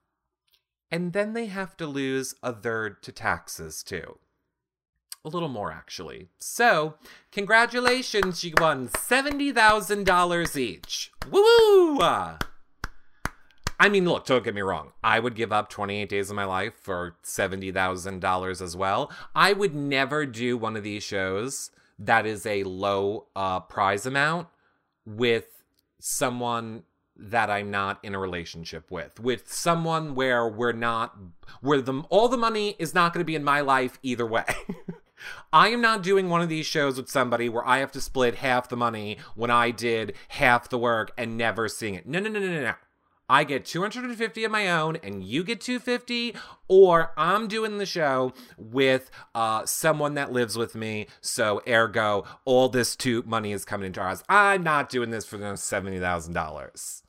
[0.89, 4.17] And then they have to lose a third to taxes too.
[5.23, 6.29] A little more, actually.
[6.39, 6.95] So,
[7.31, 11.11] congratulations, you won $70,000 each.
[11.29, 11.99] Woo woo!
[13.79, 14.93] I mean, look, don't get me wrong.
[15.03, 19.11] I would give up 28 days of my life for $70,000 as well.
[19.35, 24.47] I would never do one of these shows that is a low uh, prize amount
[25.05, 25.63] with
[25.99, 26.83] someone
[27.15, 31.15] that I'm not in a relationship with, with someone where we're not,
[31.61, 34.45] where the all the money is not going to be in my life either way.
[35.53, 38.35] I am not doing one of these shows with somebody where I have to split
[38.35, 42.07] half the money when I did half the work and never seeing it.
[42.07, 42.73] No, no, no, no, no, no.
[43.29, 46.35] I get 250 of my own and you get 250
[46.67, 52.67] or I'm doing the show with uh, someone that lives with me so ergo all
[52.67, 54.21] this two money is coming into ours.
[54.27, 57.01] I'm not doing this for the $70,000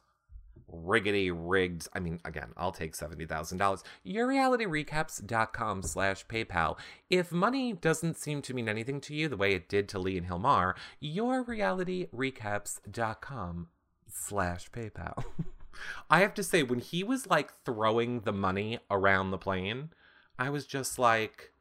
[0.73, 6.79] riggedy rigged i mean again i'll take $70000 yourrealityrecaps.com slash paypal.
[7.11, 10.17] If money doesn't seem to mean anything to you the way it did to lee
[10.19, 13.69] and hilmar yourrealityrecaps.com
[14.09, 15.25] slash paypal.
[16.11, 19.91] I have to say when he was like throwing the money around the plane
[20.39, 21.53] i was just like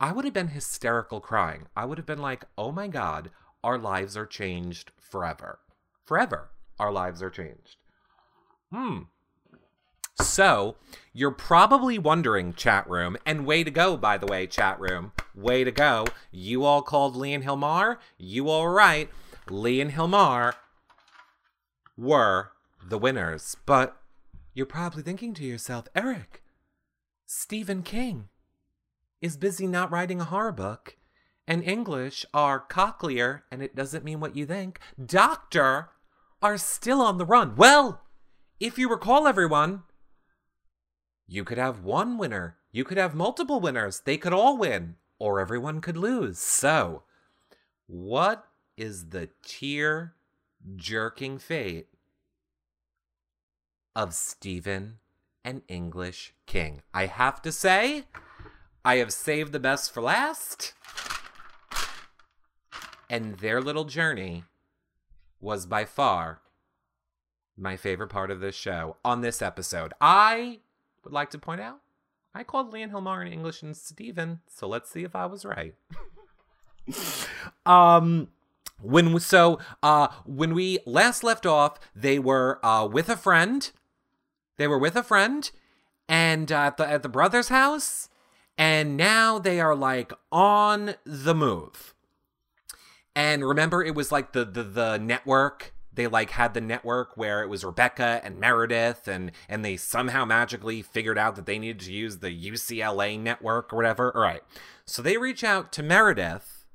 [0.00, 1.66] i would have been hysterical crying.
[1.74, 3.30] I would have been like oh my god
[3.64, 5.58] our lives are changed forever.
[6.04, 7.76] Forever our lives are changed
[8.72, 9.02] Hmm.
[10.20, 10.76] So,
[11.12, 15.12] you're probably wondering, chat room, and way to go, by the way, chat room.
[15.34, 16.06] Way to go.
[16.30, 17.98] You all called Lee and Hilmar.
[18.16, 19.10] You all right.
[19.50, 20.54] Lee and Hilmar
[21.96, 22.52] were
[22.82, 23.56] the winners.
[23.66, 23.96] But
[24.54, 26.42] you're probably thinking to yourself, Eric,
[27.26, 28.28] Stephen King
[29.20, 30.96] is busy not writing a horror book,
[31.46, 34.80] and English are cocklier, and it doesn't mean what you think.
[35.04, 35.90] Doctor
[36.42, 37.56] are still on the run.
[37.56, 38.02] Well,
[38.58, 39.82] if you recall, everyone,
[41.26, 45.40] you could have one winner, you could have multiple winners, they could all win, or
[45.40, 46.38] everyone could lose.
[46.38, 47.02] So,
[47.86, 50.14] what is the tear
[50.74, 51.88] jerking fate
[53.94, 54.98] of Stephen
[55.44, 56.82] and English King?
[56.94, 58.04] I have to say,
[58.84, 60.72] I have saved the best for last.
[63.10, 64.44] And their little journey
[65.40, 66.40] was by far
[67.56, 69.94] my favorite part of this show on this episode.
[70.00, 70.60] I
[71.04, 71.80] would like to point out
[72.34, 75.74] I called Leon Hilmar in English and Steven, so let's see if I was right.
[77.66, 78.28] um
[78.80, 83.70] when so uh when we last left off, they were uh with a friend.
[84.58, 85.50] They were with a friend
[86.08, 88.08] and uh, at the at the brother's house
[88.58, 91.94] and now they are like on the move.
[93.14, 97.42] And remember it was like the the the network they like had the network where
[97.42, 101.80] it was Rebecca and Meredith and and they somehow magically figured out that they needed
[101.80, 104.14] to use the UCLA network or whatever.
[104.14, 104.42] All right.
[104.84, 106.66] So they reach out to Meredith.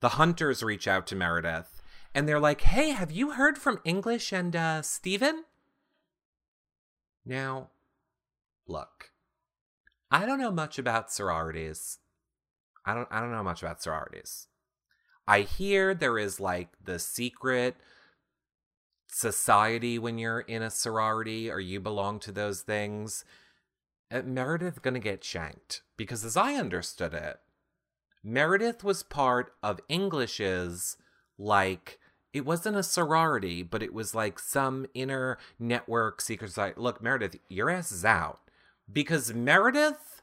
[0.00, 1.82] The hunters reach out to Meredith
[2.14, 5.44] and they're like, "Hey, have you heard from English and uh Steven?"
[7.24, 7.70] Now,
[8.66, 9.10] look.
[10.10, 11.98] I don't know much about sororities.
[12.84, 14.46] I don't I don't know much about sororities.
[15.26, 17.76] I hear there is like the secret
[19.10, 23.24] society when you're in a sorority or you belong to those things,
[24.10, 27.40] uh, Meredith gonna get shanked because as I understood it,
[28.22, 30.96] Meredith was part of English's
[31.38, 31.98] like
[32.32, 36.78] it wasn't a sorority, but it was like some inner network secret site.
[36.78, 38.38] Look, Meredith, your ass is out
[38.92, 40.22] because Meredith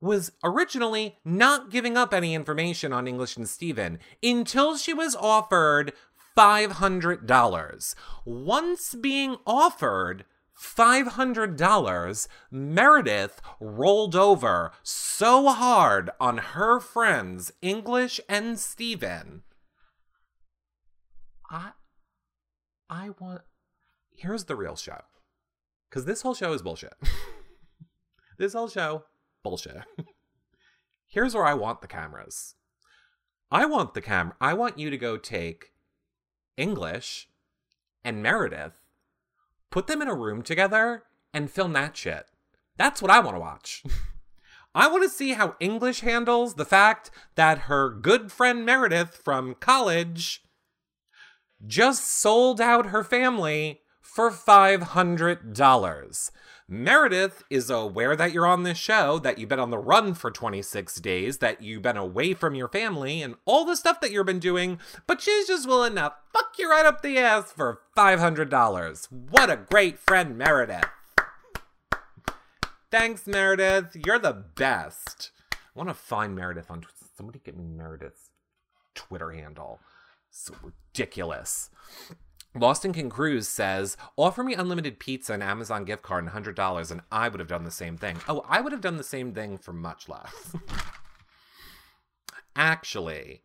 [0.00, 5.92] was originally not giving up any information on English and Stephen until she was offered
[6.36, 7.94] $500.
[8.24, 10.24] Once being offered
[10.56, 19.42] $500, Meredith rolled over so hard on her friends, English and Steven.
[21.50, 21.72] I
[22.88, 23.42] I want
[24.10, 25.02] here's the real show.
[25.90, 26.94] Cuz this whole show is bullshit.
[28.38, 29.04] this whole show
[29.42, 29.76] bullshit.
[31.06, 32.54] here's where I want the cameras.
[33.50, 34.34] I want the camera.
[34.40, 35.73] I want you to go take
[36.56, 37.28] English
[38.04, 38.74] and Meredith
[39.70, 42.26] put them in a room together and film that shit.
[42.76, 43.84] That's what I want to watch.
[44.74, 49.54] I want to see how English handles the fact that her good friend Meredith from
[49.54, 50.42] college
[51.66, 56.30] just sold out her family for $500.
[56.66, 60.30] Meredith is aware that you're on this show, that you've been on the run for
[60.30, 64.24] 26 days, that you've been away from your family, and all the stuff that you've
[64.24, 69.12] been doing, but she's just willing to fuck you right up the ass for $500.
[69.12, 70.86] What a great friend, Meredith.
[72.90, 73.94] Thanks, Meredith.
[74.06, 75.32] You're the best.
[75.52, 76.94] I want to find Meredith on Twitter.
[77.14, 78.30] Somebody get me Meredith's
[78.94, 79.80] Twitter handle.
[80.30, 81.68] So ridiculous.
[82.56, 87.00] Lost King Cruise says, offer me unlimited pizza and Amazon gift card and $100, and
[87.10, 88.18] I would have done the same thing.
[88.28, 90.54] Oh, I would have done the same thing for much less.
[92.56, 93.42] Actually,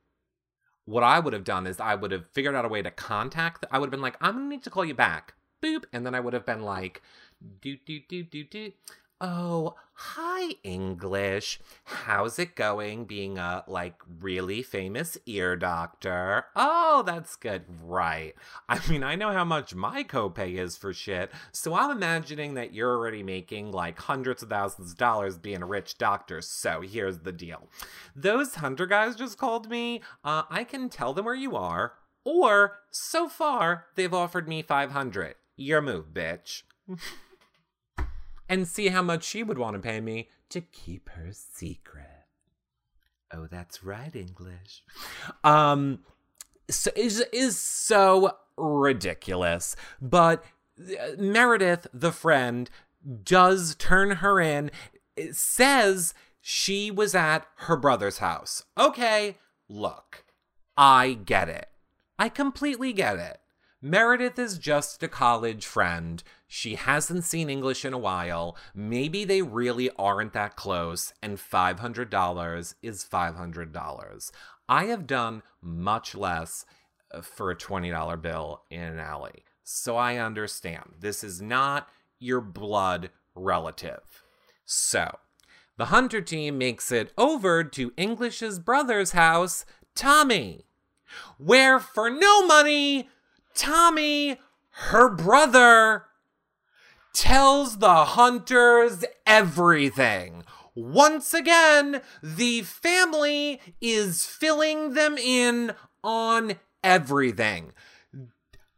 [0.86, 3.66] what I would have done is I would have figured out a way to contact.
[3.72, 5.34] I would have been like, I'm going to need to call you back.
[5.60, 5.86] Boop.
[5.92, 7.02] And then I would have been like,
[7.62, 8.72] do, do, do, do, do.
[9.22, 11.60] Oh, hi, English.
[11.84, 16.46] How's it going being a, like, really famous ear doctor?
[16.56, 17.66] Oh, that's good.
[17.84, 18.34] Right.
[18.70, 22.74] I mean, I know how much my copay is for shit, so I'm imagining that
[22.74, 26.40] you're already making, like, hundreds of thousands of dollars being a rich doctor.
[26.42, 27.68] So here's the deal
[28.16, 30.02] those hunter guys just called me.
[30.24, 31.92] Uh, I can tell them where you are,
[32.24, 35.36] or so far, they've offered me 500.
[35.58, 36.64] Your move, bitch.
[38.50, 42.06] and see how much she would want to pay me to keep her secret.
[43.32, 44.84] Oh, that's right, English.
[45.44, 46.00] Um,
[46.70, 50.44] so is is so ridiculous, but
[50.80, 52.70] uh, Meredith, the friend,
[53.24, 54.72] does turn her in.
[55.16, 58.64] It says she was at her brother's house.
[58.78, 59.38] Okay,
[59.68, 60.26] look,
[60.76, 61.68] I get it.
[62.18, 63.40] I completely get it.
[63.82, 66.22] Meredith is just a college friend.
[66.48, 68.58] She hasn't seen English in a while.
[68.76, 74.32] Maybe they really aren't that close, and $500 is $500.
[74.68, 76.66] I have done much less
[77.14, 79.46] uh, for a $20 bill in an alley.
[79.64, 80.96] So I understand.
[81.00, 81.88] This is not
[82.20, 84.24] your blood relative.
[84.66, 85.20] So,
[85.78, 89.66] the hunter team makes it over to English's brother's house,
[89.96, 90.66] Tommy,
[91.38, 93.10] where for no money,
[93.60, 94.40] Tommy,
[94.70, 96.06] her brother,
[97.14, 100.46] tells the hunters everything.
[100.76, 105.74] Once again, the family is filling them in
[106.06, 106.54] on
[106.86, 107.74] everything.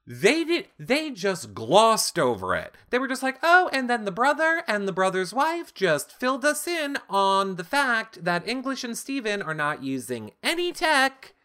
[0.08, 2.74] They did they just glossed over it.
[2.90, 6.44] They were just like, "Oh, and then the brother and the brother's wife just filled
[6.44, 11.36] us in on the fact that English and Steven are not using any tech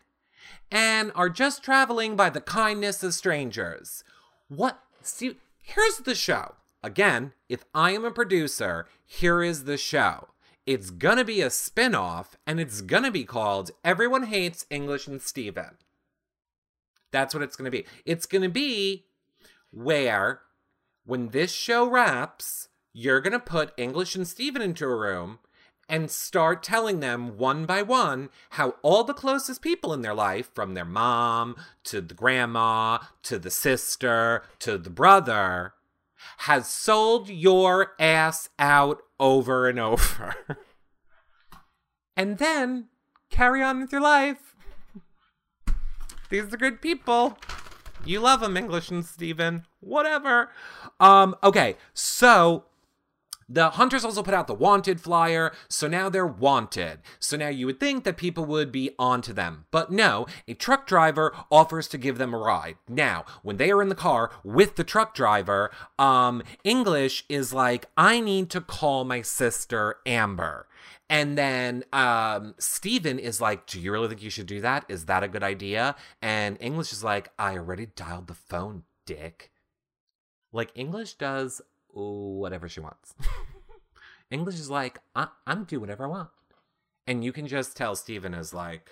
[0.70, 4.02] and are just traveling by the kindness of strangers.
[4.48, 4.80] What?
[5.02, 6.54] See, here's the show.
[6.82, 10.28] Again, if I am a producer, here is the show.
[10.66, 15.22] It's gonna be a spin off, and it's gonna be called Everyone Hates English and
[15.22, 15.78] Steven.
[17.12, 17.86] That's what it's gonna be.
[18.04, 19.06] It's gonna be
[19.70, 20.40] where,
[21.04, 25.38] when this show wraps, you're gonna put English and Steven into a room
[25.88, 30.50] and start telling them one by one how all the closest people in their life,
[30.54, 35.74] from their mom to the grandma to the sister to the brother,
[36.38, 40.34] has sold your ass out over and over.
[42.16, 42.88] and then
[43.30, 44.54] carry on with your life.
[46.28, 47.38] These are good people.
[48.04, 49.64] You love them, English and Steven.
[49.80, 50.50] Whatever.
[50.98, 52.64] Um, okay, so
[53.48, 56.98] the hunters also put out the wanted flyer, so now they're wanted.
[57.20, 59.66] So now you would think that people would be onto them.
[59.70, 62.76] But no, a truck driver offers to give them a ride.
[62.88, 67.86] Now, when they are in the car with the truck driver, um, English is like,
[67.96, 70.66] I need to call my sister Amber.
[71.08, 74.84] And then um, Steven is like, Do you really think you should do that?
[74.88, 75.94] Is that a good idea?
[76.20, 79.52] And English is like, I already dialed the phone, dick.
[80.52, 81.60] Like, English does
[81.96, 83.14] whatever she wants.
[84.30, 86.28] English is like, I- I'm do whatever I want.
[87.06, 88.90] And you can just tell Steven is like,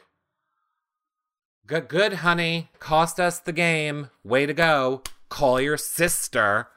[1.66, 2.68] Good, good, honey.
[2.78, 4.10] Cost us the game.
[4.22, 5.02] Way to go.
[5.30, 6.68] Call your sister.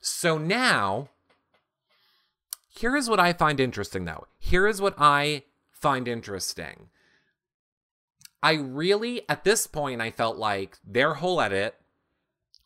[0.00, 1.10] So now,
[2.68, 4.26] here is what I find interesting, though.
[4.40, 6.88] Here is what I find interesting.
[8.42, 11.76] I really, at this point, I felt like their whole edit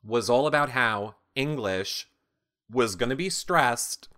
[0.02, 2.08] was all about how English
[2.70, 4.08] was going to be stressed,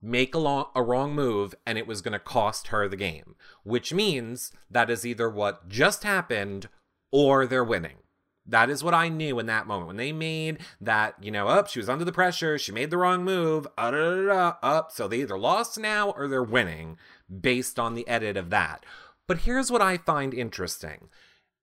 [0.00, 3.34] make a, long, a wrong move, and it was going to cost her the game.
[3.64, 6.68] Which means that is either what just happened
[7.10, 7.98] or they're winning.
[8.46, 9.88] That is what I knew in that moment.
[9.88, 12.96] When they made that, you know, up, she was under the pressure, she made the
[12.96, 14.90] wrong move, uh, up.
[14.90, 16.96] So they either lost now or they're winning
[17.28, 18.86] based on the edit of that.
[19.26, 21.10] But here's what I find interesting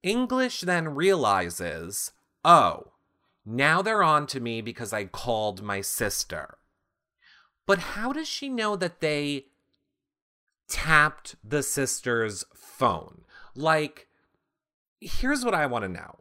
[0.04, 2.12] English then realizes,
[2.44, 2.92] oh,
[3.46, 6.58] now they're on to me because I called my sister.
[7.66, 9.46] But how does she know that they
[10.68, 13.22] tapped the sister's phone?
[13.56, 14.08] Like,
[15.00, 16.20] here's what I want to know.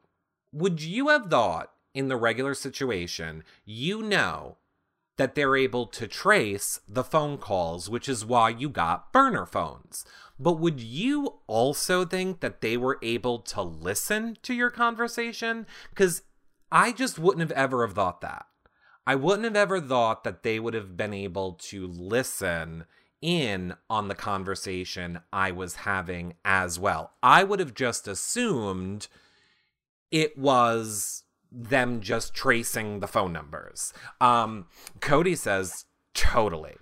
[0.52, 4.58] Would you have thought in the regular situation, you know
[5.16, 10.04] that they're able to trace the phone calls, which is why you got burner phones.
[10.38, 15.66] But would you also think that they were able to listen to your conversation?
[15.90, 16.22] Because
[16.74, 18.46] I just wouldn't have ever have thought that.
[19.06, 22.84] I wouldn't have ever thought that they would have been able to listen
[23.22, 27.12] in on the conversation I was having as well.
[27.22, 29.06] I would have just assumed
[30.10, 31.22] it was
[31.52, 33.92] them just tracing the phone numbers.
[34.20, 34.66] Um,
[35.00, 36.74] Cody says, totally.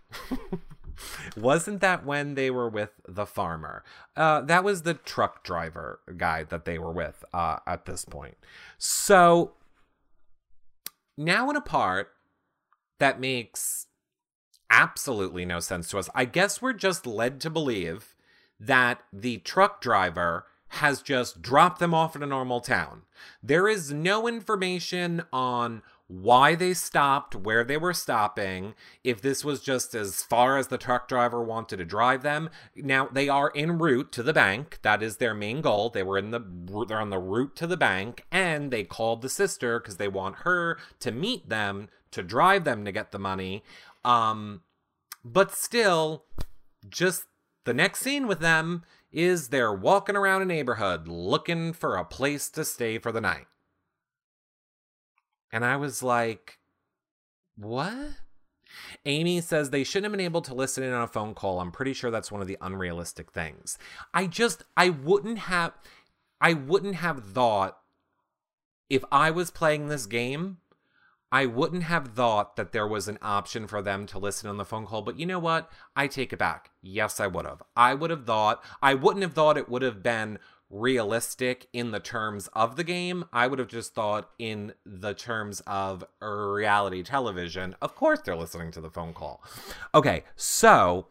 [1.36, 3.84] Wasn't that when they were with the farmer?
[4.16, 8.36] Uh, that was the truck driver guy that they were with uh, at this point.
[8.78, 9.52] So
[11.24, 12.12] now in a part
[12.98, 13.86] that makes
[14.70, 16.08] absolutely no sense to us.
[16.14, 18.14] I guess we're just led to believe
[18.58, 23.02] that the truck driver has just dropped them off in a normal town.
[23.42, 25.82] There is no information on
[26.12, 30.76] why they stopped, where they were stopping, if this was just as far as the
[30.76, 32.50] truck driver wanted to drive them.
[32.76, 34.78] Now they are en route to the bank.
[34.82, 35.88] That is their main goal.
[35.88, 36.40] They were in the
[36.86, 40.40] they're on the route to the bank and they called the sister cuz they want
[40.40, 43.64] her to meet them to drive them to get the money.
[44.04, 44.62] Um
[45.24, 46.26] but still
[46.88, 47.24] just
[47.64, 52.50] the next scene with them is they're walking around a neighborhood looking for a place
[52.50, 53.46] to stay for the night.
[55.52, 56.58] And I was like,
[57.56, 57.94] what?
[59.04, 61.60] Amy says they shouldn't have been able to listen in on a phone call.
[61.60, 63.76] I'm pretty sure that's one of the unrealistic things.
[64.14, 65.74] I just I wouldn't have
[66.40, 67.78] I wouldn't have thought
[68.88, 70.58] if I was playing this game
[71.32, 74.66] I wouldn't have thought that there was an option for them to listen on the
[74.66, 75.72] phone call, but you know what?
[75.96, 76.72] I take it back.
[76.82, 77.62] Yes, I would have.
[77.74, 80.38] I would have thought, I wouldn't have thought it would have been
[80.72, 83.26] realistic in the terms of the game.
[83.32, 87.76] I would have just thought in the terms of reality television.
[87.80, 89.44] Of course, they're listening to the phone call.
[89.94, 91.06] Okay, so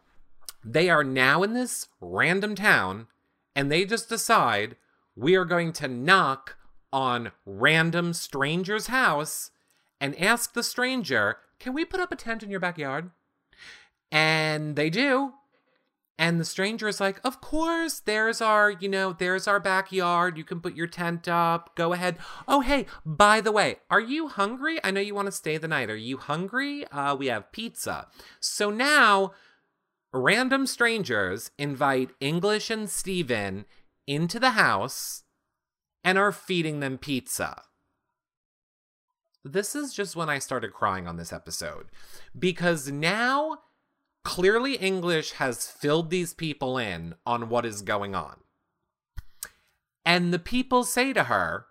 [0.64, 3.06] they are now in this random town
[3.54, 4.76] and they just decide
[5.14, 6.56] we are going to knock
[6.92, 9.50] on random stranger's house
[10.00, 13.10] and ask the stranger, Can we put up a tent in your backyard?
[14.10, 15.34] And they do.
[16.18, 20.36] And the stranger is like, Of course, there's our, you know, there's our backyard.
[20.36, 21.74] You can put your tent up.
[21.74, 22.18] Go ahead.
[22.46, 24.78] Oh, hey, by the way, are you hungry?
[24.84, 25.90] I know you want to stay the night.
[25.90, 26.86] Are you hungry?
[26.88, 28.08] Uh, we have pizza.
[28.40, 29.32] So now,
[30.12, 33.64] random strangers invite English and Steven
[34.06, 35.24] into the house
[36.04, 37.62] and are feeding them pizza.
[39.44, 41.86] This is just when I started crying on this episode.
[42.38, 43.58] Because now,
[44.24, 48.36] clearly, English has filled these people in on what is going on.
[50.04, 51.66] And the people say to her,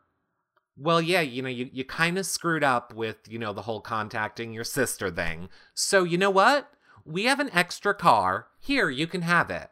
[0.77, 3.81] well, yeah, you know, you, you kind of screwed up with, you know, the whole
[3.81, 5.49] contacting your sister thing.
[5.73, 6.71] So, you know what?
[7.05, 8.47] We have an extra car.
[8.59, 9.69] Here, you can have it.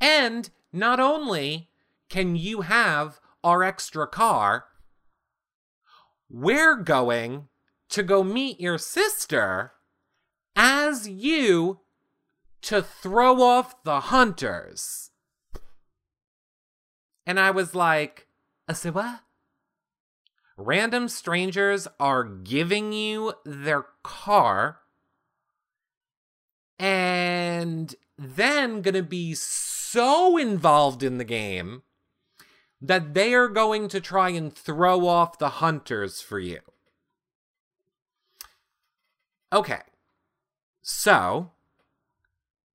[0.00, 1.70] And not only
[2.08, 4.64] can you have our extra car,
[6.28, 7.48] we're going
[7.90, 9.72] to go meet your sister
[10.56, 11.80] as you
[12.62, 15.10] to throw off the hunters.
[17.26, 18.28] And I was like,
[18.68, 19.20] I said, what?
[20.56, 24.78] Random strangers are giving you their car
[26.78, 31.82] and then gonna be so involved in the game
[32.80, 36.58] that they are going to try and throw off the hunters for you.
[39.52, 39.80] Okay.
[40.82, 41.52] So,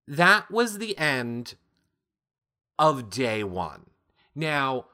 [0.08, 1.56] that was the end
[2.80, 3.88] of day one.
[4.36, 4.86] Now,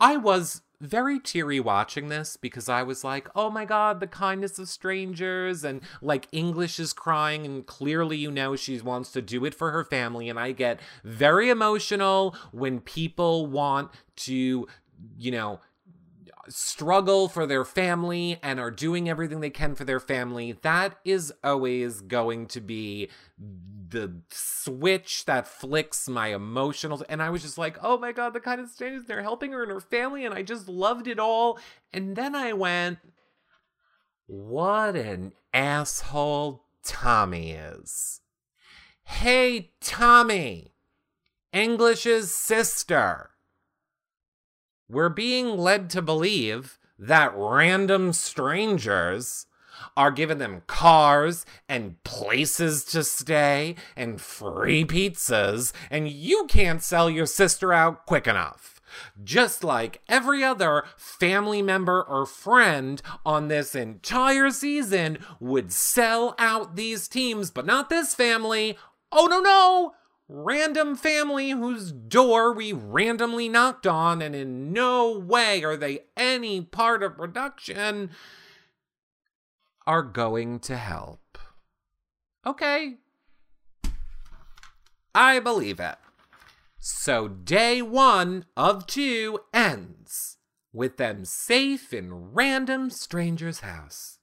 [0.00, 4.58] I was very teary watching this because I was like, oh my god, the kindness
[4.58, 9.44] of strangers, and like English is crying, and clearly you know she wants to do
[9.44, 10.28] it for her family.
[10.28, 14.66] And I get very emotional when people want to,
[15.18, 15.60] you know,
[16.48, 21.32] struggle for their family and are doing everything they can for their family, that is
[21.42, 23.08] always going to be
[23.88, 27.04] the switch that flicks my emotional.
[27.08, 29.62] And I was just like, oh my God, the kind of strangers, they're helping her
[29.62, 30.24] and her family.
[30.24, 31.58] And I just loved it all.
[31.92, 32.98] And then I went,
[34.26, 38.20] what an asshole Tommy is.
[39.04, 40.72] Hey, Tommy,
[41.52, 43.31] English's sister
[44.88, 49.46] we're being led to believe that random strangers
[49.96, 57.10] are giving them cars and places to stay and free pizzas, and you can't sell
[57.10, 58.80] your sister out quick enough.
[59.24, 66.76] Just like every other family member or friend on this entire season would sell out
[66.76, 68.76] these teams, but not this family.
[69.10, 69.94] Oh no, no!
[70.32, 76.60] Random family whose door we randomly knocked on, and in no way are they any
[76.60, 78.10] part of production,
[79.86, 81.38] are going to help.
[82.46, 82.96] Okay.
[85.14, 85.96] I believe it.
[86.78, 90.38] So day one of two ends
[90.72, 94.18] with them safe in random stranger's house.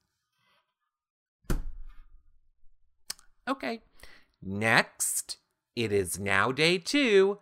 [3.47, 3.81] Okay.
[4.41, 5.37] Next
[5.75, 7.39] it is now day two,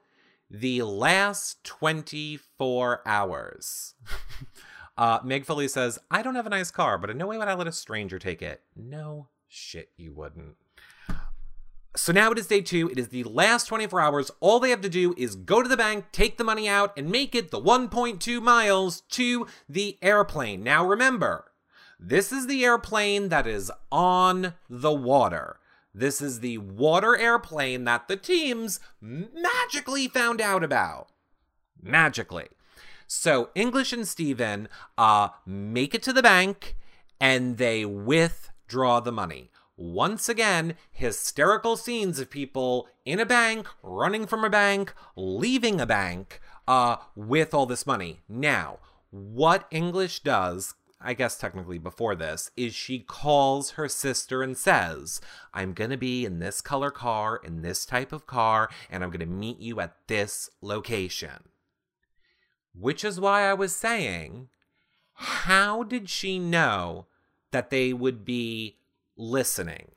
[0.50, 3.96] the last 24 hours.
[4.98, 7.48] uh, Meg Foley says, I don't have a nice car, but in no way would
[7.48, 8.62] I let a stranger take it.
[8.76, 10.56] No shit, you wouldn't.
[11.96, 12.90] So now it is day two.
[12.90, 14.32] It is the last 24 hours.
[14.40, 17.10] All they have to do is go to the bank, take the money out, and
[17.10, 20.64] make it the 1.2 miles to the airplane.
[20.64, 21.52] Now remember,
[22.00, 25.60] this is the airplane that is on the water.
[25.98, 31.08] This is the water airplane that the teams magically found out about.
[31.82, 32.50] Magically.
[33.08, 36.76] So English and Steven uh, make it to the bank
[37.20, 39.50] and they withdraw the money.
[39.76, 45.88] Once again, hysterical scenes of people in a bank, running from a bank, leaving a
[45.88, 48.22] bank uh, with all this money.
[48.30, 48.78] Now,
[49.10, 55.22] what English does I guess technically before this, is she calls her sister and says,
[55.54, 59.12] I'm going to be in this color car, in this type of car, and I'm
[59.12, 61.50] going to meet you at this location.
[62.74, 64.50] Which is why I was saying,
[65.14, 67.06] how did she know
[67.52, 68.78] that they would be
[69.16, 69.92] listening?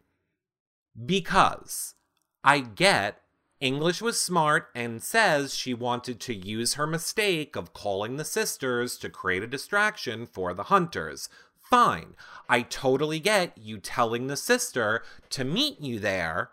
[1.06, 1.94] Because
[2.44, 3.22] I get
[3.60, 8.96] English was smart and says she wanted to use her mistake of calling the sisters
[8.96, 11.28] to create a distraction for the hunters.
[11.60, 12.16] Fine.
[12.48, 16.50] I totally get you telling the sister to meet you there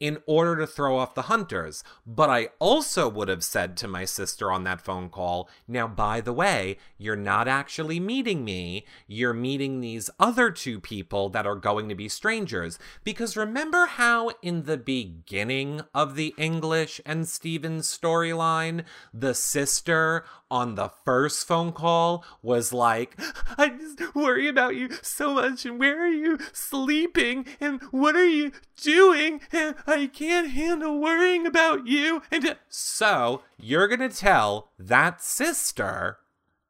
[0.00, 1.84] in order to throw off the hunters.
[2.06, 6.20] But I also would have said to my sister on that phone call, now, by
[6.20, 8.86] the way, you're not actually meeting me.
[9.06, 12.78] You're meeting these other two people that are going to be strangers.
[13.02, 20.24] Because remember how in the beginning of the English and Stevens storyline, the sister
[20.54, 23.18] on the first phone call was like,
[23.58, 28.28] I just worry about you so much, and where are you sleeping, and what are
[28.28, 32.22] you doing, and I can't handle worrying about you.
[32.30, 36.18] And so you're gonna tell that sister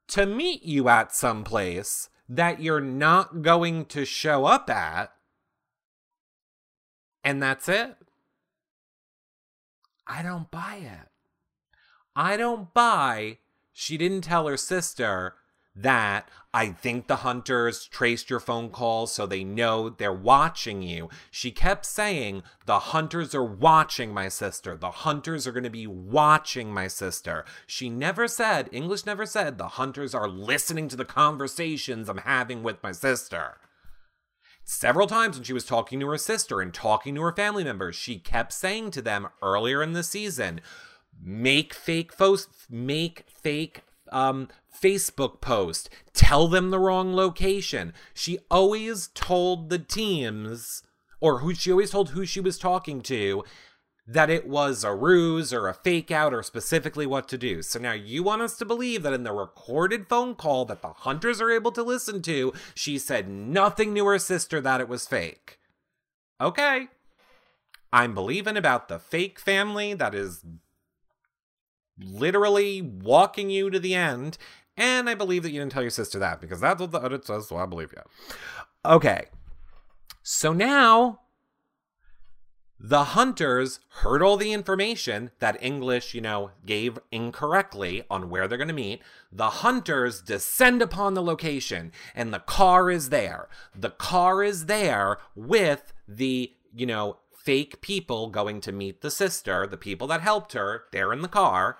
[0.08, 5.12] to meet you at some place that you're not going to show up at,
[7.22, 7.96] and that's it.
[10.06, 11.08] I don't buy it.
[12.16, 13.40] I don't buy
[13.74, 15.34] she didn't tell her sister
[15.76, 21.08] that I think the hunters traced your phone calls so they know they're watching you.
[21.32, 24.76] She kept saying, The hunters are watching my sister.
[24.76, 27.44] The hunters are going to be watching my sister.
[27.66, 32.62] She never said, English never said, the hunters are listening to the conversations I'm having
[32.62, 33.56] with my sister.
[34.62, 37.96] Several times when she was talking to her sister and talking to her family members,
[37.96, 40.60] she kept saying to them earlier in the season,
[41.22, 42.36] make fake fo-
[42.70, 44.48] make fake um,
[44.82, 47.92] Facebook post, tell them the wrong location.
[48.12, 50.82] She always told the teams,
[51.20, 53.44] or who she always told who she was talking to,
[54.06, 57.62] that it was a ruse or a fake out or specifically what to do.
[57.62, 60.92] So now you want us to believe that in the recorded phone call that the
[60.92, 65.06] hunters are able to listen to, she said nothing to her sister that it was
[65.06, 65.58] fake.
[66.40, 66.88] Okay.
[67.92, 70.44] I'm believing about the fake family that is
[71.98, 74.38] literally walking you to the end.
[74.76, 77.26] And I believe that you didn't tell your sister that because that's what the edit
[77.26, 78.02] says, so I believe you.
[78.84, 79.26] Okay.
[80.22, 81.20] So now
[82.86, 88.58] the hunters heard all the information that English, you know, gave incorrectly on where they're
[88.58, 89.00] going to meet.
[89.30, 93.48] The hunters descend upon the location and the car is there.
[93.74, 99.66] The car is there with the, you know, fake people going to meet the sister,
[99.66, 101.78] the people that helped her, they're in the car.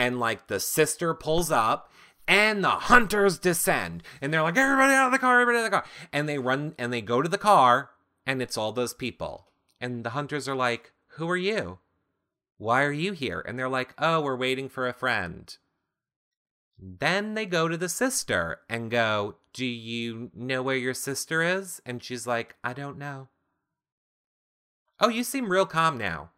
[0.00, 1.92] And like the sister pulls up
[2.26, 4.02] and the hunters descend.
[4.22, 5.86] And they're like, everybody out of the car, everybody out of the car.
[6.10, 7.90] And they run and they go to the car
[8.24, 9.48] and it's all those people.
[9.78, 11.80] And the hunters are like, who are you?
[12.56, 13.44] Why are you here?
[13.46, 15.54] And they're like, oh, we're waiting for a friend.
[16.78, 21.82] Then they go to the sister and go, Do you know where your sister is?
[21.84, 23.28] And she's like, I don't know.
[24.98, 26.30] Oh, you seem real calm now.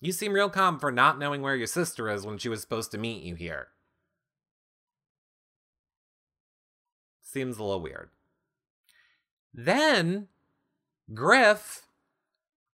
[0.00, 2.92] You seem real calm for not knowing where your sister is when she was supposed
[2.92, 3.68] to meet you here.
[7.22, 8.10] Seems a little weird.
[9.52, 10.28] Then,
[11.12, 11.82] Griff.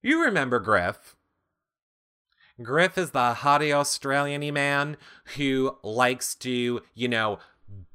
[0.01, 1.15] You remember Griff.
[2.61, 4.97] Griff is the haughty Australian man
[5.37, 7.39] who likes to, you know,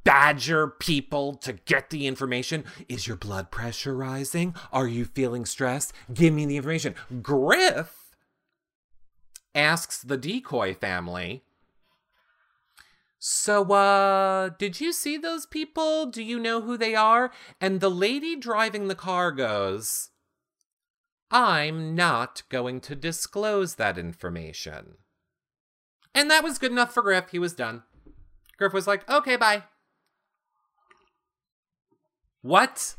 [0.04, 2.64] badger people to get the information.
[2.88, 4.54] Is your blood pressure rising?
[4.72, 5.92] Are you feeling stressed?
[6.12, 6.94] Give me the information.
[7.22, 7.97] Griff
[9.54, 11.42] asks the decoy family,
[13.18, 16.06] So, uh, did you see those people?
[16.06, 17.32] Do you know who they are?
[17.60, 20.10] And the lady driving the car goes,
[21.30, 24.96] I'm not going to disclose that information.
[26.14, 27.30] And that was good enough for Griff.
[27.30, 27.82] He was done.
[28.56, 29.64] Griff was like, okay, bye.
[32.42, 32.96] What?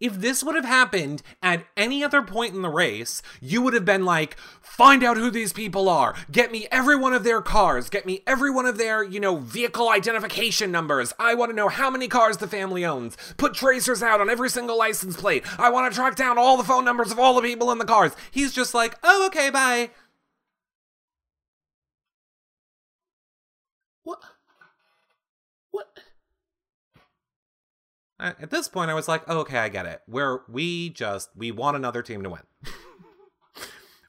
[0.00, 3.84] If this would have happened at any other point in the race, you would have
[3.84, 6.14] been like, find out who these people are.
[6.32, 7.90] Get me every one of their cars.
[7.90, 11.12] Get me every one of their, you know, vehicle identification numbers.
[11.18, 13.16] I want to know how many cars the family owns.
[13.36, 15.44] Put tracers out on every single license plate.
[15.58, 17.84] I want to track down all the phone numbers of all the people in the
[17.84, 18.16] cars.
[18.30, 19.90] He's just like, oh, okay, bye.
[24.02, 24.22] What?
[28.20, 30.02] At this point, I was like, oh, okay, I get it.
[30.06, 32.42] Where we just we want another team to win.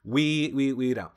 [0.03, 1.12] we we we don't.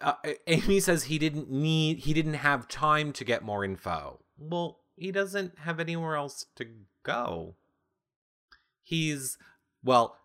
[0.00, 0.14] Uh,
[0.46, 4.20] Amy says he didn't need he didn't have time to get more info.
[4.38, 6.66] Well, he doesn't have anywhere else to
[7.04, 7.54] go.
[8.82, 9.38] He's
[9.84, 10.16] well,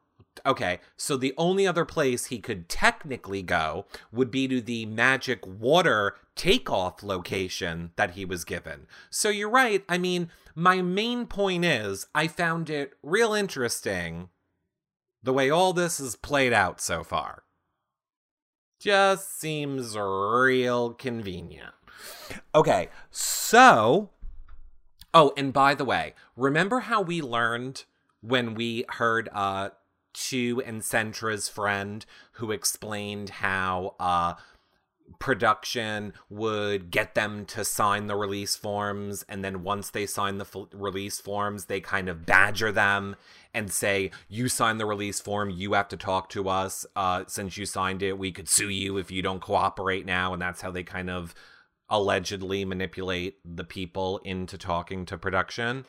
[0.46, 0.80] okay.
[0.98, 6.16] So the only other place he could technically go would be to the magic water
[6.36, 8.88] takeoff location that he was given.
[9.10, 9.84] So you're right.
[9.88, 14.30] I mean, my main point is I found it real interesting
[15.24, 17.44] the way all this is played out so far.
[18.80, 21.74] Just seems real convenient.
[22.54, 24.12] Okay, so.
[25.14, 27.86] Oh, and by the way, remember how we learned
[28.22, 29.70] when we heard uh
[30.16, 34.34] Chu and Centra's friend who explained how uh
[35.20, 40.46] production would get them to sign the release forms and then once they sign the
[40.46, 43.16] f- release forms they kind of badger them
[43.54, 46.86] and say you signed the release form you have to talk to us.
[46.96, 50.34] Uh, since you signed it we could sue you if you don't cooperate now.
[50.34, 51.36] And that's how they kind of
[51.88, 55.86] allegedly manipulate the people into talking to production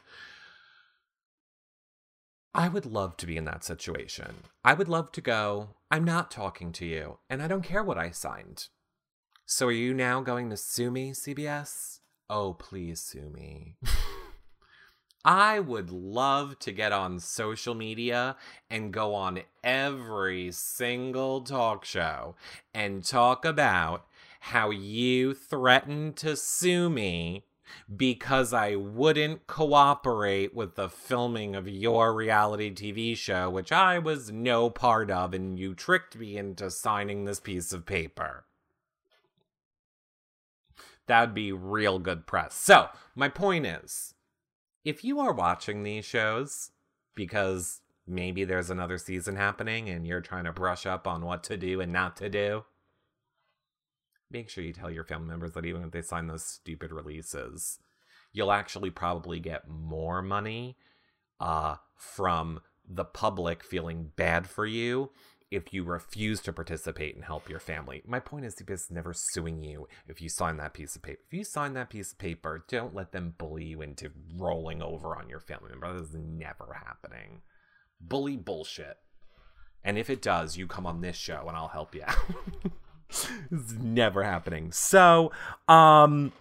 [2.57, 4.35] I would love to be in that situation.
[4.65, 7.99] I would love to go, I'm not talking to you, and I don't care what
[7.99, 8.69] I signed.
[9.45, 12.01] So are you now going to sue me, CBS?
[12.31, 13.77] Oh, please sue me.
[15.25, 18.37] I would love to get on social media
[18.71, 22.37] and go on every single talk show
[22.73, 24.07] and talk about
[24.41, 27.45] how you threatened to sue me
[27.95, 34.31] because I wouldn't cooperate with the filming of your reality TV show, which I was
[34.31, 38.45] no part of, and you tricked me into signing this piece of paper.
[41.07, 42.55] That would be real good press.
[42.55, 44.14] So, my point is
[44.85, 46.71] if you are watching these shows
[47.14, 51.57] because maybe there's another season happening and you're trying to brush up on what to
[51.57, 52.64] do and not to do,
[54.31, 57.79] make sure you tell your family members that even if they sign those stupid releases,
[58.33, 60.77] you'll actually probably get more money
[61.41, 65.11] uh, from the public feeling bad for you
[65.51, 68.03] if you refuse to participate and help your family.
[68.07, 71.20] My point is, CBS is never suing you if you sign that piece of paper.
[71.27, 75.16] If you sign that piece of paper, don't let them bully you into rolling over
[75.16, 75.93] on your family member.
[75.93, 77.43] That is never happening.
[78.01, 78.99] Bully bullshit.
[79.85, 82.16] And if it does, you come on this show and I'll help you out.
[83.51, 84.73] it's never happening.
[84.73, 85.33] So,
[85.69, 86.33] um,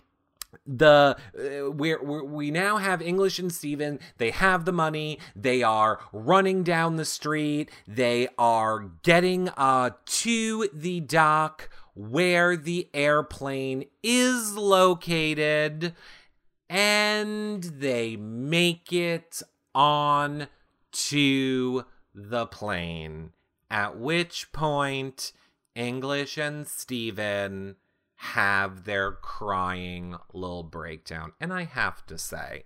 [0.66, 4.00] the uh, we're, we're, we now have English and Steven.
[4.18, 5.20] They have the money.
[5.36, 7.70] They are running down the street.
[7.88, 15.94] They are getting uh to the dock where the airplane is located
[16.70, 19.42] and they make it
[19.74, 20.48] on
[20.92, 23.32] to the plane
[23.70, 25.32] at which point
[25.76, 27.76] English and Steven
[28.16, 31.34] have their crying little breakdown.
[31.40, 32.64] And I have to say,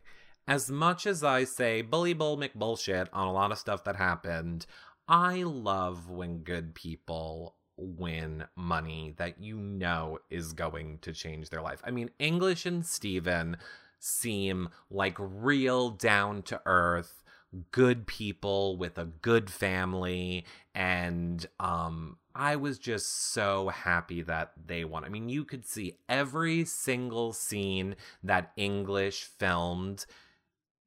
[0.47, 4.65] as much as I say bully bull McBullshit on a lot of stuff that happened,
[5.07, 11.61] I love when good people win money that you know is going to change their
[11.61, 11.81] life.
[11.83, 13.57] I mean, English and Steven
[13.99, 17.23] seem like real down to earth
[17.71, 20.45] good people with a good family
[20.75, 25.03] and um I was just so happy that they won.
[25.03, 30.05] I mean, you could see every single scene that English filmed.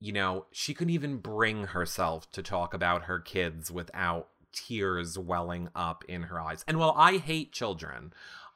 [0.01, 5.68] You know, she couldn't even bring herself to talk about her kids without tears welling
[5.74, 6.64] up in her eyes.
[6.66, 8.12] And while I hate children,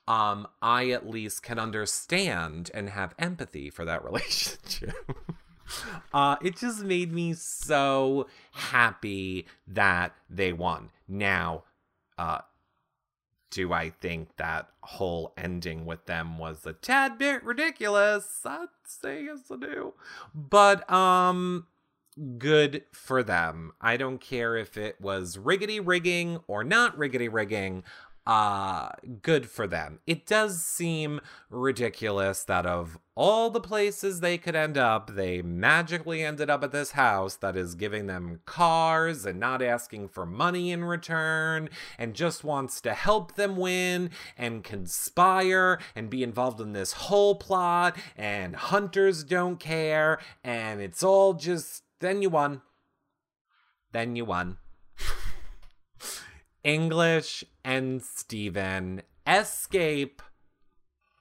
[0.08, 4.94] um, I at least can understand and have empathy for that relationship.
[6.12, 10.90] uh, it just made me so happy that they won.
[11.08, 11.64] Now,
[12.18, 12.40] uh,
[13.50, 18.40] do I think that whole ending with them was a tad bit ridiculous?
[18.44, 19.94] I'd say yes, I do.
[20.34, 21.66] But um,
[22.38, 23.72] good for them.
[23.80, 27.84] I don't care if it was riggedy rigging or not riggedy rigging
[28.26, 28.88] uh
[29.22, 30.00] good for them.
[30.06, 36.22] It does seem ridiculous that of all the places they could end up they magically
[36.22, 40.70] ended up at this house that is giving them cars and not asking for money
[40.70, 41.68] in return
[41.98, 47.36] and just wants to help them win and conspire and be involved in this whole
[47.36, 52.60] plot and hunters don't care and it's all just then you won.
[53.92, 54.58] Then you won
[56.66, 60.20] English and Steven escape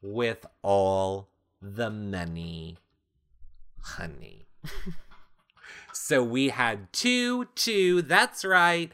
[0.02, 1.30] with all
[1.62, 2.80] the money,
[3.80, 4.48] honey.
[5.93, 8.91] so we had two, two, that's right,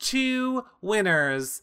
[0.00, 1.62] two winners.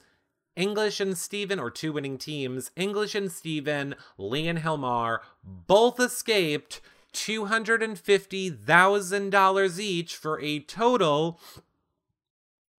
[0.56, 6.80] English and Steven, or two winning teams, English and Steven, Lee and Hilmar, both escaped
[7.14, 11.42] $250,000 each for a total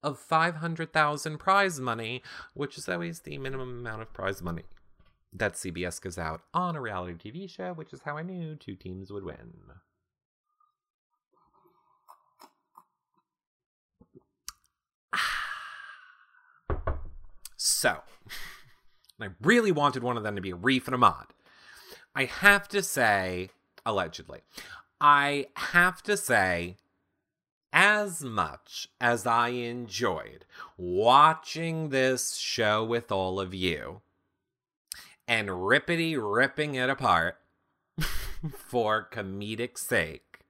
[0.02, 2.22] of 500,000 prize money,
[2.54, 4.64] which is always the minimum amount of prize money
[5.32, 8.74] that CBS gives out on a reality TV show, which is how I knew two
[8.74, 9.54] teams would win.
[17.62, 17.98] So,
[19.20, 21.26] I really wanted one of them to be a Reef and a mod.
[22.14, 23.50] I have to say,
[23.84, 24.40] allegedly,
[25.00, 26.76] I have to say
[27.72, 30.44] as much as I enjoyed
[30.76, 34.00] watching this show with all of you
[35.28, 37.38] and rippity ripping it apart
[38.56, 40.40] for comedic sake,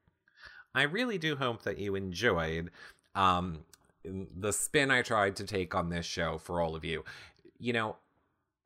[0.75, 2.71] I really do hope that you enjoyed
[3.15, 3.65] um,
[4.05, 7.05] the spin I tried to take on this show for all of you.
[7.59, 7.97] You know,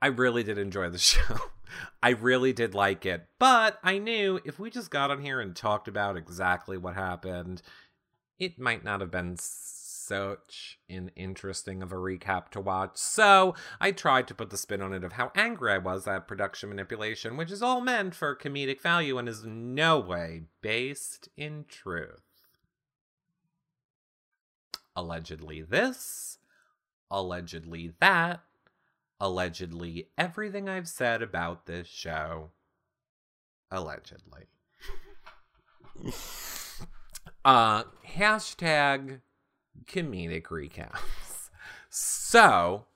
[0.01, 1.37] I really did enjoy the show.
[2.03, 5.57] I really did like it, but I knew if we just got on here and
[5.57, 7.63] talked about exactly what happened,
[8.39, 9.37] it might not have been
[10.05, 12.97] such an interesting of a recap to watch.
[12.97, 16.29] So I tried to put the spin on it of how angry I was at
[16.29, 21.65] production manipulation, which is all meant for comedic value and is no way based in
[21.69, 22.21] truth.
[24.97, 26.39] Allegedly this,
[27.11, 28.43] allegedly that,
[29.19, 32.51] allegedly everything I've said about this show.
[33.71, 34.45] Allegedly.
[37.45, 37.85] Uh,
[38.17, 39.21] hashtag
[39.87, 41.51] comedic recaps.
[41.91, 42.87] So,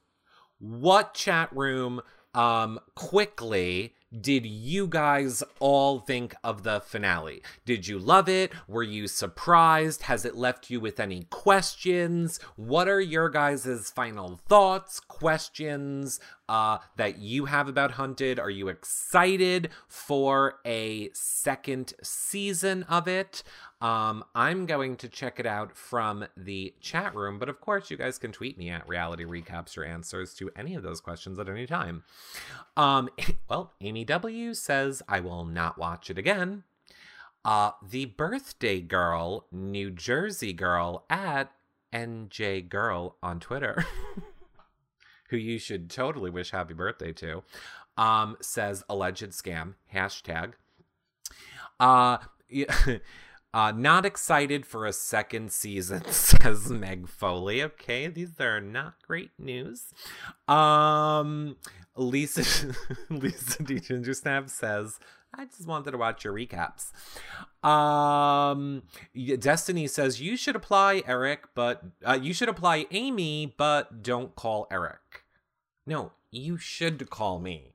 [0.59, 2.01] what chat room
[2.35, 7.43] um quickly did you guys all think of the finale?
[7.67, 8.53] Did you love it?
[8.67, 10.05] Were you surprised?
[10.05, 12.41] Has it left you with any questions?
[12.57, 18.39] What are your guys' final thoughts, questions uh, that you have about Hunted?
[18.39, 23.43] Are you excited for a second season of it?
[23.81, 27.97] Um, I'm going to check it out from the chat room, but of course, you
[27.97, 31.49] guys can tweet me at reality recaps your answers to any of those questions at
[31.49, 32.03] any time.
[32.77, 33.09] Um,
[33.49, 36.65] well, Amy W says, I will not watch it again.
[37.45, 41.53] Uh, the birthday girl, New Jersey girl at
[41.93, 43.87] NJ Girl on Twitter,
[45.31, 47.45] who you should totally wish happy birthday to,
[47.97, 50.55] um, says alleged scam hashtag.
[51.79, 52.19] Uh,
[53.55, 57.63] uh, not excited for a second season, says Meg Foley.
[57.63, 59.87] Okay, these are not great news.
[60.47, 61.57] Um,
[61.97, 62.75] Lisa
[63.11, 64.99] Lisa D Ginger Snap says,
[65.35, 66.93] I just wanted to watch your recaps.
[67.67, 68.83] Um,
[69.39, 74.67] Destiny says you should apply Eric, but uh, you should apply Amy, but don't call
[74.71, 75.25] Eric.
[75.87, 77.75] No, you should call me.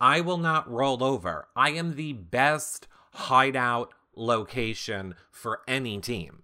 [0.00, 1.48] I will not roll over.
[1.54, 6.42] I am the best hideout location for any team.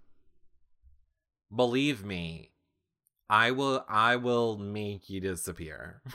[1.55, 2.53] Believe me,
[3.31, 6.03] I will I will make you disappear.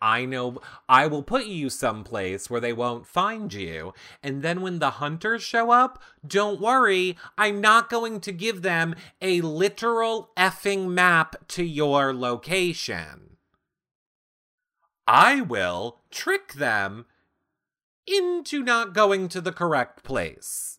[0.00, 3.94] I know I will put you someplace where they won't find you.
[4.22, 8.94] And then when the hunters show up, don't worry, I'm not going to give them
[9.20, 13.38] a literal effing map to your location.
[15.06, 17.06] I will trick them
[18.08, 20.78] into not going to the correct place.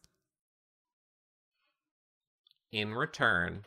[2.71, 3.63] In return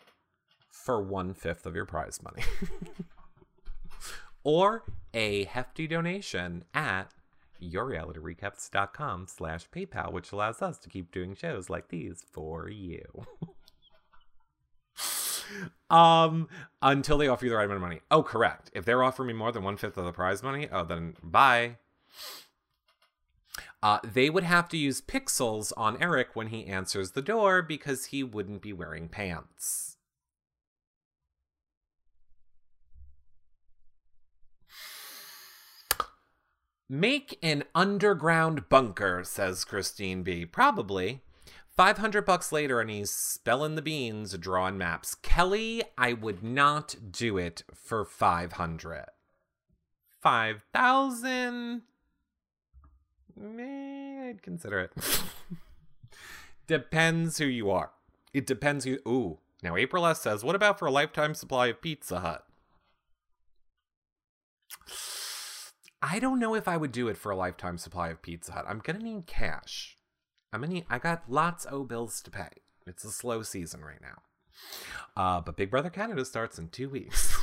[0.70, 2.42] for one fifth of your prize money.
[4.44, 4.84] or
[5.14, 7.12] a hefty donation at
[7.62, 13.04] yourrealityrecaps.com slash PayPal, which allows us to keep doing shows like these for you.
[15.90, 16.48] um,
[16.80, 18.00] until they offer you the right amount of money.
[18.10, 18.70] Oh, correct.
[18.74, 21.76] If they're offering me more than one fifth of the prize money, oh, then bye.
[23.82, 28.06] Uh, they would have to use pixels on Eric when he answers the door because
[28.06, 29.96] he wouldn't be wearing pants.
[36.88, 40.44] Make an underground bunker, says Christine B.
[40.44, 41.22] Probably.
[41.74, 45.14] 500 bucks later and he's spelling the beans, drawing maps.
[45.14, 49.06] Kelly, I would not do it for 500.
[50.20, 51.82] 5,000?
[53.36, 54.92] May I'd consider it.
[56.66, 57.90] depends who you are.
[58.32, 58.98] It depends who.
[59.06, 59.38] Ooh.
[59.62, 62.44] Now, April S says, what about for a lifetime supply of Pizza Hut?
[66.02, 68.64] I don't know if I would do it for a lifetime supply of Pizza Hut.
[68.66, 69.96] I'm gonna need cash.
[70.52, 72.48] I'm gonna need, I got lots of bills to pay.
[72.86, 74.22] It's a slow season right now.
[75.16, 77.36] Uh, but Big Brother Canada starts in two weeks.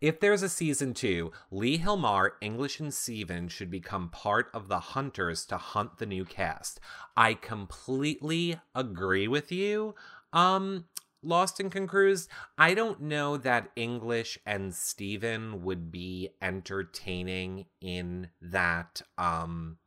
[0.00, 4.78] if there's a season two, Lee Hilmar, English, and Steven should become part of the
[4.78, 6.80] hunters to hunt the new cast.
[7.16, 9.94] I completely agree with you.
[10.32, 10.86] Um,
[11.22, 12.28] Lost and Concruise,
[12.58, 19.78] I don't know that English and Steven would be entertaining in that um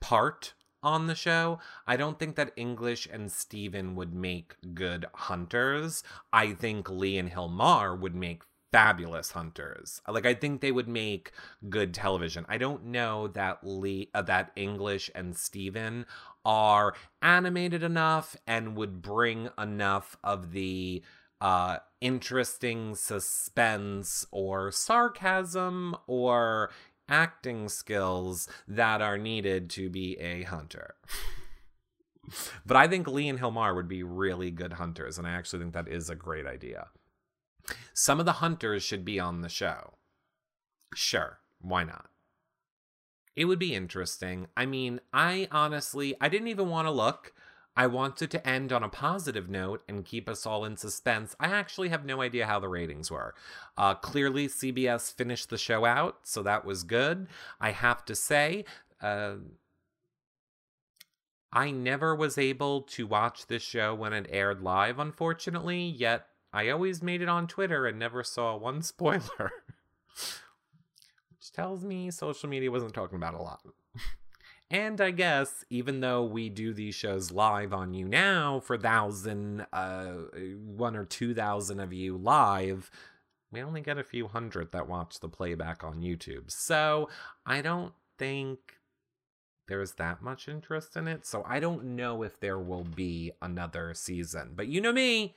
[0.00, 1.58] part on the show.
[1.86, 6.02] I don't think that English and Steven would make good hunters.
[6.32, 10.00] I think Lee and Hilmar would make fabulous hunters.
[10.08, 11.32] Like I think they would make
[11.68, 12.46] good television.
[12.48, 16.06] I don't know that Lee uh, that English and Steven
[16.44, 21.02] are animated enough and would bring enough of the
[21.40, 26.70] uh interesting suspense or sarcasm or
[27.10, 30.94] acting skills that are needed to be a hunter.
[32.66, 35.74] but I think Lee and Hilmar would be really good hunters, and I actually think
[35.74, 36.88] that is a great idea.
[37.92, 39.94] Some of the hunters should be on the show.
[40.94, 42.06] Sure, why not?
[43.36, 44.48] It would be interesting.
[44.56, 47.32] I mean, I honestly, I didn't even want to look.
[47.80, 51.34] I wanted to end on a positive note and keep us all in suspense.
[51.40, 53.34] I actually have no idea how the ratings were.
[53.74, 57.26] Uh, clearly, CBS finished the show out, so that was good.
[57.58, 58.66] I have to say,
[59.00, 59.36] uh,
[61.50, 66.68] I never was able to watch this show when it aired live, unfortunately, yet I
[66.68, 69.52] always made it on Twitter and never saw one spoiler.
[71.30, 73.62] Which tells me social media wasn't talking about a lot.
[74.70, 80.12] and I guess even though we do these shows live on YouNow for thousand, uh,
[80.64, 82.90] one or two thousand of you live,
[83.50, 86.50] we only get a few hundred that watch the playback on YouTube.
[86.50, 87.08] So
[87.44, 88.76] I don't think
[89.66, 91.26] there's that much interest in it.
[91.26, 94.52] So I don't know if there will be another season.
[94.54, 95.36] But you know me,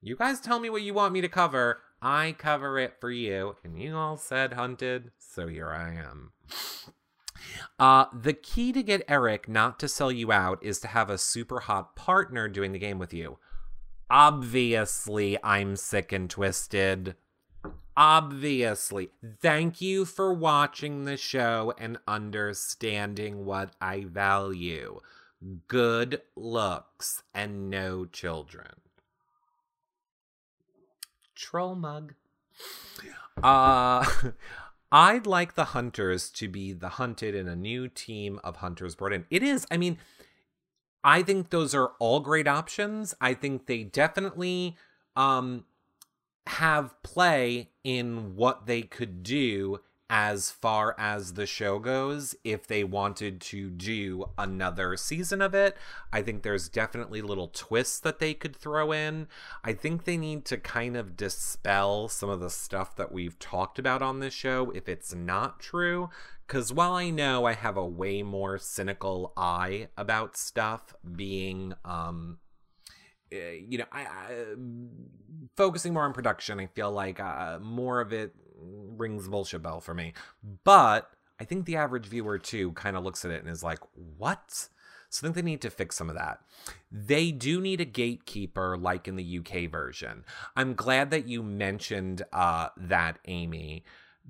[0.00, 1.80] you guys tell me what you want me to cover.
[2.02, 3.56] I cover it for you.
[3.64, 6.32] And you all said hunted, so here I am.
[7.78, 11.18] Uh, the key to get Eric not to sell you out is to have a
[11.18, 13.38] super hot partner doing the game with you.
[14.10, 17.14] Obviously, I'm sick and twisted.
[17.96, 19.10] Obviously.
[19.40, 25.00] Thank you for watching the show and understanding what I value.
[25.68, 28.72] good looks, and no children.
[31.34, 32.14] Troll mug.
[33.42, 34.04] Uh
[34.92, 39.12] I'd like the hunters to be the hunted in a new team of hunters brought
[39.12, 39.26] in.
[39.30, 39.98] It is, I mean,
[41.04, 43.14] I think those are all great options.
[43.20, 44.76] I think they definitely
[45.16, 45.64] um
[46.46, 49.80] have play in what they could do
[50.12, 55.76] as far as the show goes if they wanted to do another season of it.
[56.12, 59.28] I think there's definitely little twists that they could throw in.
[59.62, 63.78] I think they need to kind of dispel some of the stuff that we've talked
[63.78, 66.10] about on this show if it's not true.
[66.44, 72.38] Because while I know I have a way more cynical eye about stuff being, um,
[73.30, 74.44] eh, you know, I, I,
[75.56, 79.94] focusing more on production, I feel like uh, more of it rings bullshit bell for
[79.94, 80.12] me.
[80.64, 83.80] But I think the average viewer too kind of looks at it and is like,
[83.94, 84.68] "What?"
[85.10, 86.40] So I think they need to fix some of that.
[86.90, 90.24] They do need a gatekeeper, like in the UK version.
[90.54, 93.84] I'm glad that you mentioned uh, that, Amy,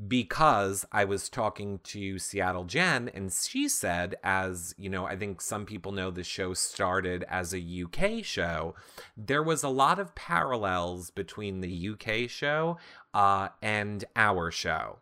[0.08, 5.40] because I was talking to Seattle Jen, and she said, as you know, I think
[5.40, 8.74] some people know the show started as a UK show.
[9.16, 12.78] There was a lot of parallels between the UK show
[13.12, 15.00] uh, and our show.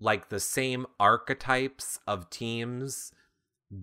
[0.00, 3.12] Like the same archetypes of teams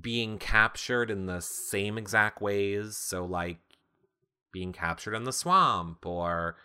[0.01, 2.95] being captured in the same exact ways.
[2.95, 3.57] So, like
[4.51, 6.55] being captured in the swamp, or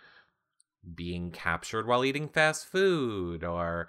[0.94, 3.88] being captured while eating fast food, or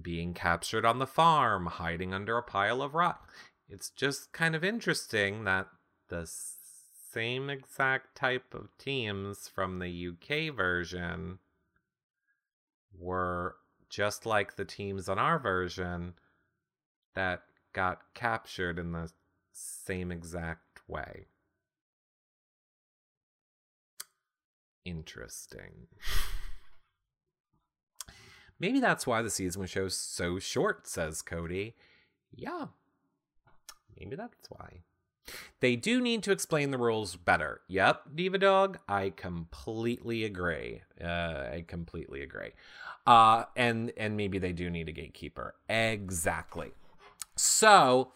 [0.00, 3.32] being captured on the farm, hiding under a pile of rock.
[3.68, 5.68] It's just kind of interesting that
[6.08, 6.26] the
[7.12, 11.38] same exact type of teams from the UK version
[12.98, 13.56] were
[13.88, 16.14] just like the teams on our version
[17.14, 19.10] that got captured in the
[19.52, 21.26] same exact way.
[24.84, 25.88] Interesting.
[28.58, 31.74] Maybe that's why the season was so short, says Cody.
[32.34, 32.66] Yeah,
[33.98, 34.82] maybe that's why.
[35.60, 37.60] They do need to explain the rules better.
[37.68, 40.82] Yep, Diva Dog, I completely agree.
[41.02, 41.06] Uh,
[41.52, 42.50] I completely agree.
[43.06, 45.54] Uh, and and maybe they do need a gatekeeper.
[45.68, 46.72] Exactly.
[47.36, 48.12] So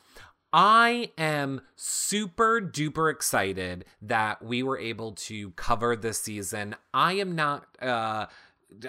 [0.53, 6.77] I am super duper excited that we were able to cover this season.
[6.95, 7.67] I am not.
[7.81, 8.27] Uh,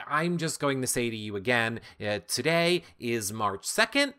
[0.07, 4.13] I'm just going to say to you again uh, today is March 2nd.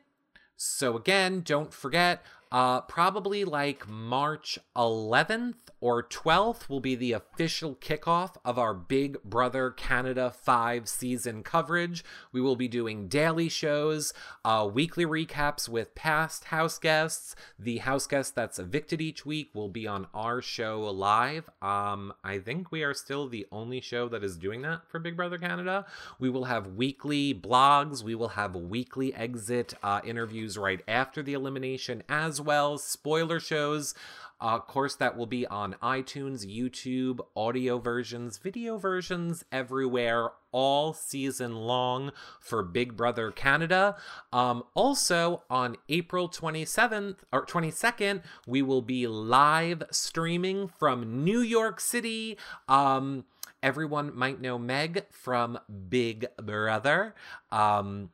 [0.57, 7.74] So, again, don't forget, uh, probably like March 11th or 12th will be the official
[7.76, 12.05] kickoff of our Big Brother Canada 5 season coverage.
[12.32, 14.12] We will be doing daily shows,
[14.44, 17.36] uh, weekly recaps with past house guests.
[17.59, 21.49] The house guest that's evicted each week will be on our show live.
[21.62, 25.16] Um, I think we are still the only show that is doing that for Big
[25.16, 25.86] Brother Canada.
[26.18, 31.34] We will have weekly blogs, we will have weekly exit uh, interviews right after the
[31.34, 33.95] elimination as well, spoiler shows.
[34.41, 40.93] Uh, of course, that will be on iTunes, YouTube, audio versions, video versions everywhere all
[40.93, 43.97] season long for Big Brother Canada.
[44.32, 51.80] Um, also, on April 27th or 22nd, we will be live streaming from New York
[51.80, 52.39] City.
[52.68, 53.24] Um,
[53.61, 55.59] everyone might know Meg from
[55.89, 57.16] Big Brother.
[57.51, 58.11] Um,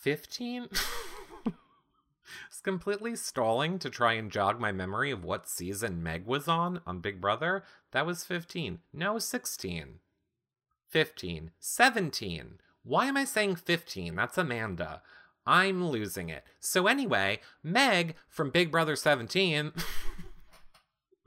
[0.00, 0.68] 15?
[2.64, 6.98] completely stalling to try and jog my memory of what season Meg was on on
[7.00, 7.62] Big Brother.
[7.92, 8.80] That was 15.
[8.92, 10.00] No, 16.
[10.88, 11.50] 15.
[11.60, 12.58] 17.
[12.82, 14.16] Why am I saying 15?
[14.16, 15.02] That's Amanda.
[15.46, 16.44] I'm losing it.
[16.58, 19.72] So, anyway, Meg from Big Brother 17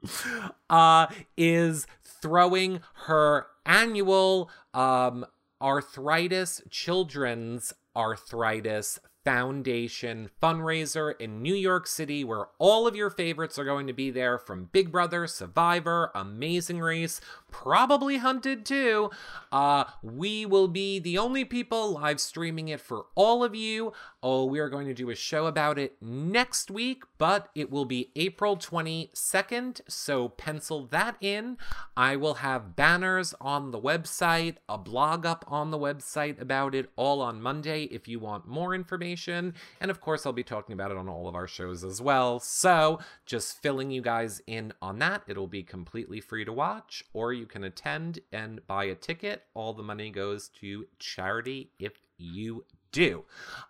[0.69, 1.07] uh,
[1.37, 5.25] is throwing her annual um,
[5.61, 13.65] arthritis, children's arthritis Foundation fundraiser in New York City, where all of your favorites are
[13.65, 17.19] going to be there from Big Brother, Survivor, Amazing Race,
[17.51, 19.09] probably Hunted too.
[19.51, 23.93] Uh, we will be the only people live streaming it for all of you.
[24.21, 27.85] Oh, we are going to do a show about it next week, but it will
[27.85, 31.57] be April 22nd, so pencil that in.
[31.95, 36.89] I will have banners on the website, a blog up on the website about it
[36.95, 39.53] all on Monday if you want more information.
[39.79, 42.39] And of course, I'll be talking about it on all of our shows as well.
[42.39, 45.23] So just filling you guys in on that.
[45.27, 49.43] It'll be completely free to watch, or you can attend and buy a ticket.
[49.53, 53.25] All the money goes to charity if you do.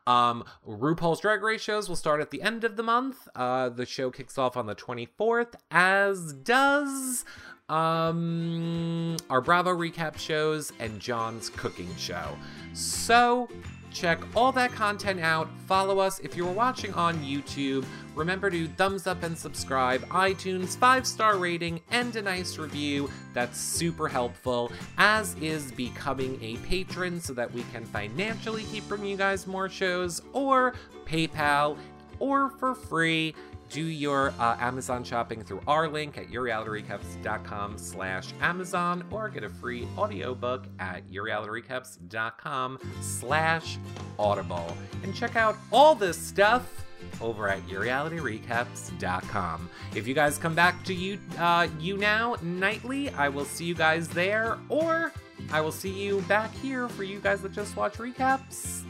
[0.06, 3.28] Um, RuPaul's Drag Race shows will start at the end of the month.
[3.36, 7.26] Uh, the show kicks off on the 24th, as does
[7.70, 12.38] um, our Bravo recap shows and John's cooking show.
[12.74, 13.50] So
[13.98, 15.50] check all that content out.
[15.66, 17.86] Follow us if you're watching on YouTube.
[18.16, 23.10] Remember to thumbs up and subscribe, iTunes, five star rating, and a nice review.
[23.34, 29.10] That's super helpful, as is becoming a Patreon so that we can financially keep bringing
[29.10, 30.74] you guys more shows, or
[31.06, 31.78] PayPal,
[32.20, 33.36] or for free
[33.70, 39.50] do your uh, Amazon shopping through our link at yourrealityrecaps.com slash Amazon or get a
[39.50, 43.78] free audiobook at yourrealityrecaps.com slash
[44.20, 44.76] Audible.
[45.04, 46.86] And check out all this stuff
[47.22, 49.70] over at yourrealityrecaps.com.
[49.96, 54.08] If you guys come back to you, uh, YouNow nightly, I will see you guys
[54.08, 55.12] there, or
[55.52, 58.84] I will see you back here for you guys that just watch recaps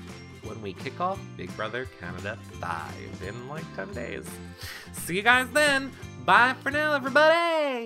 [0.47, 4.25] when we kick off Big Brother Canada 5 in like 10 days.
[4.93, 5.91] See you guys then.
[6.25, 7.85] Bye for now, everybody.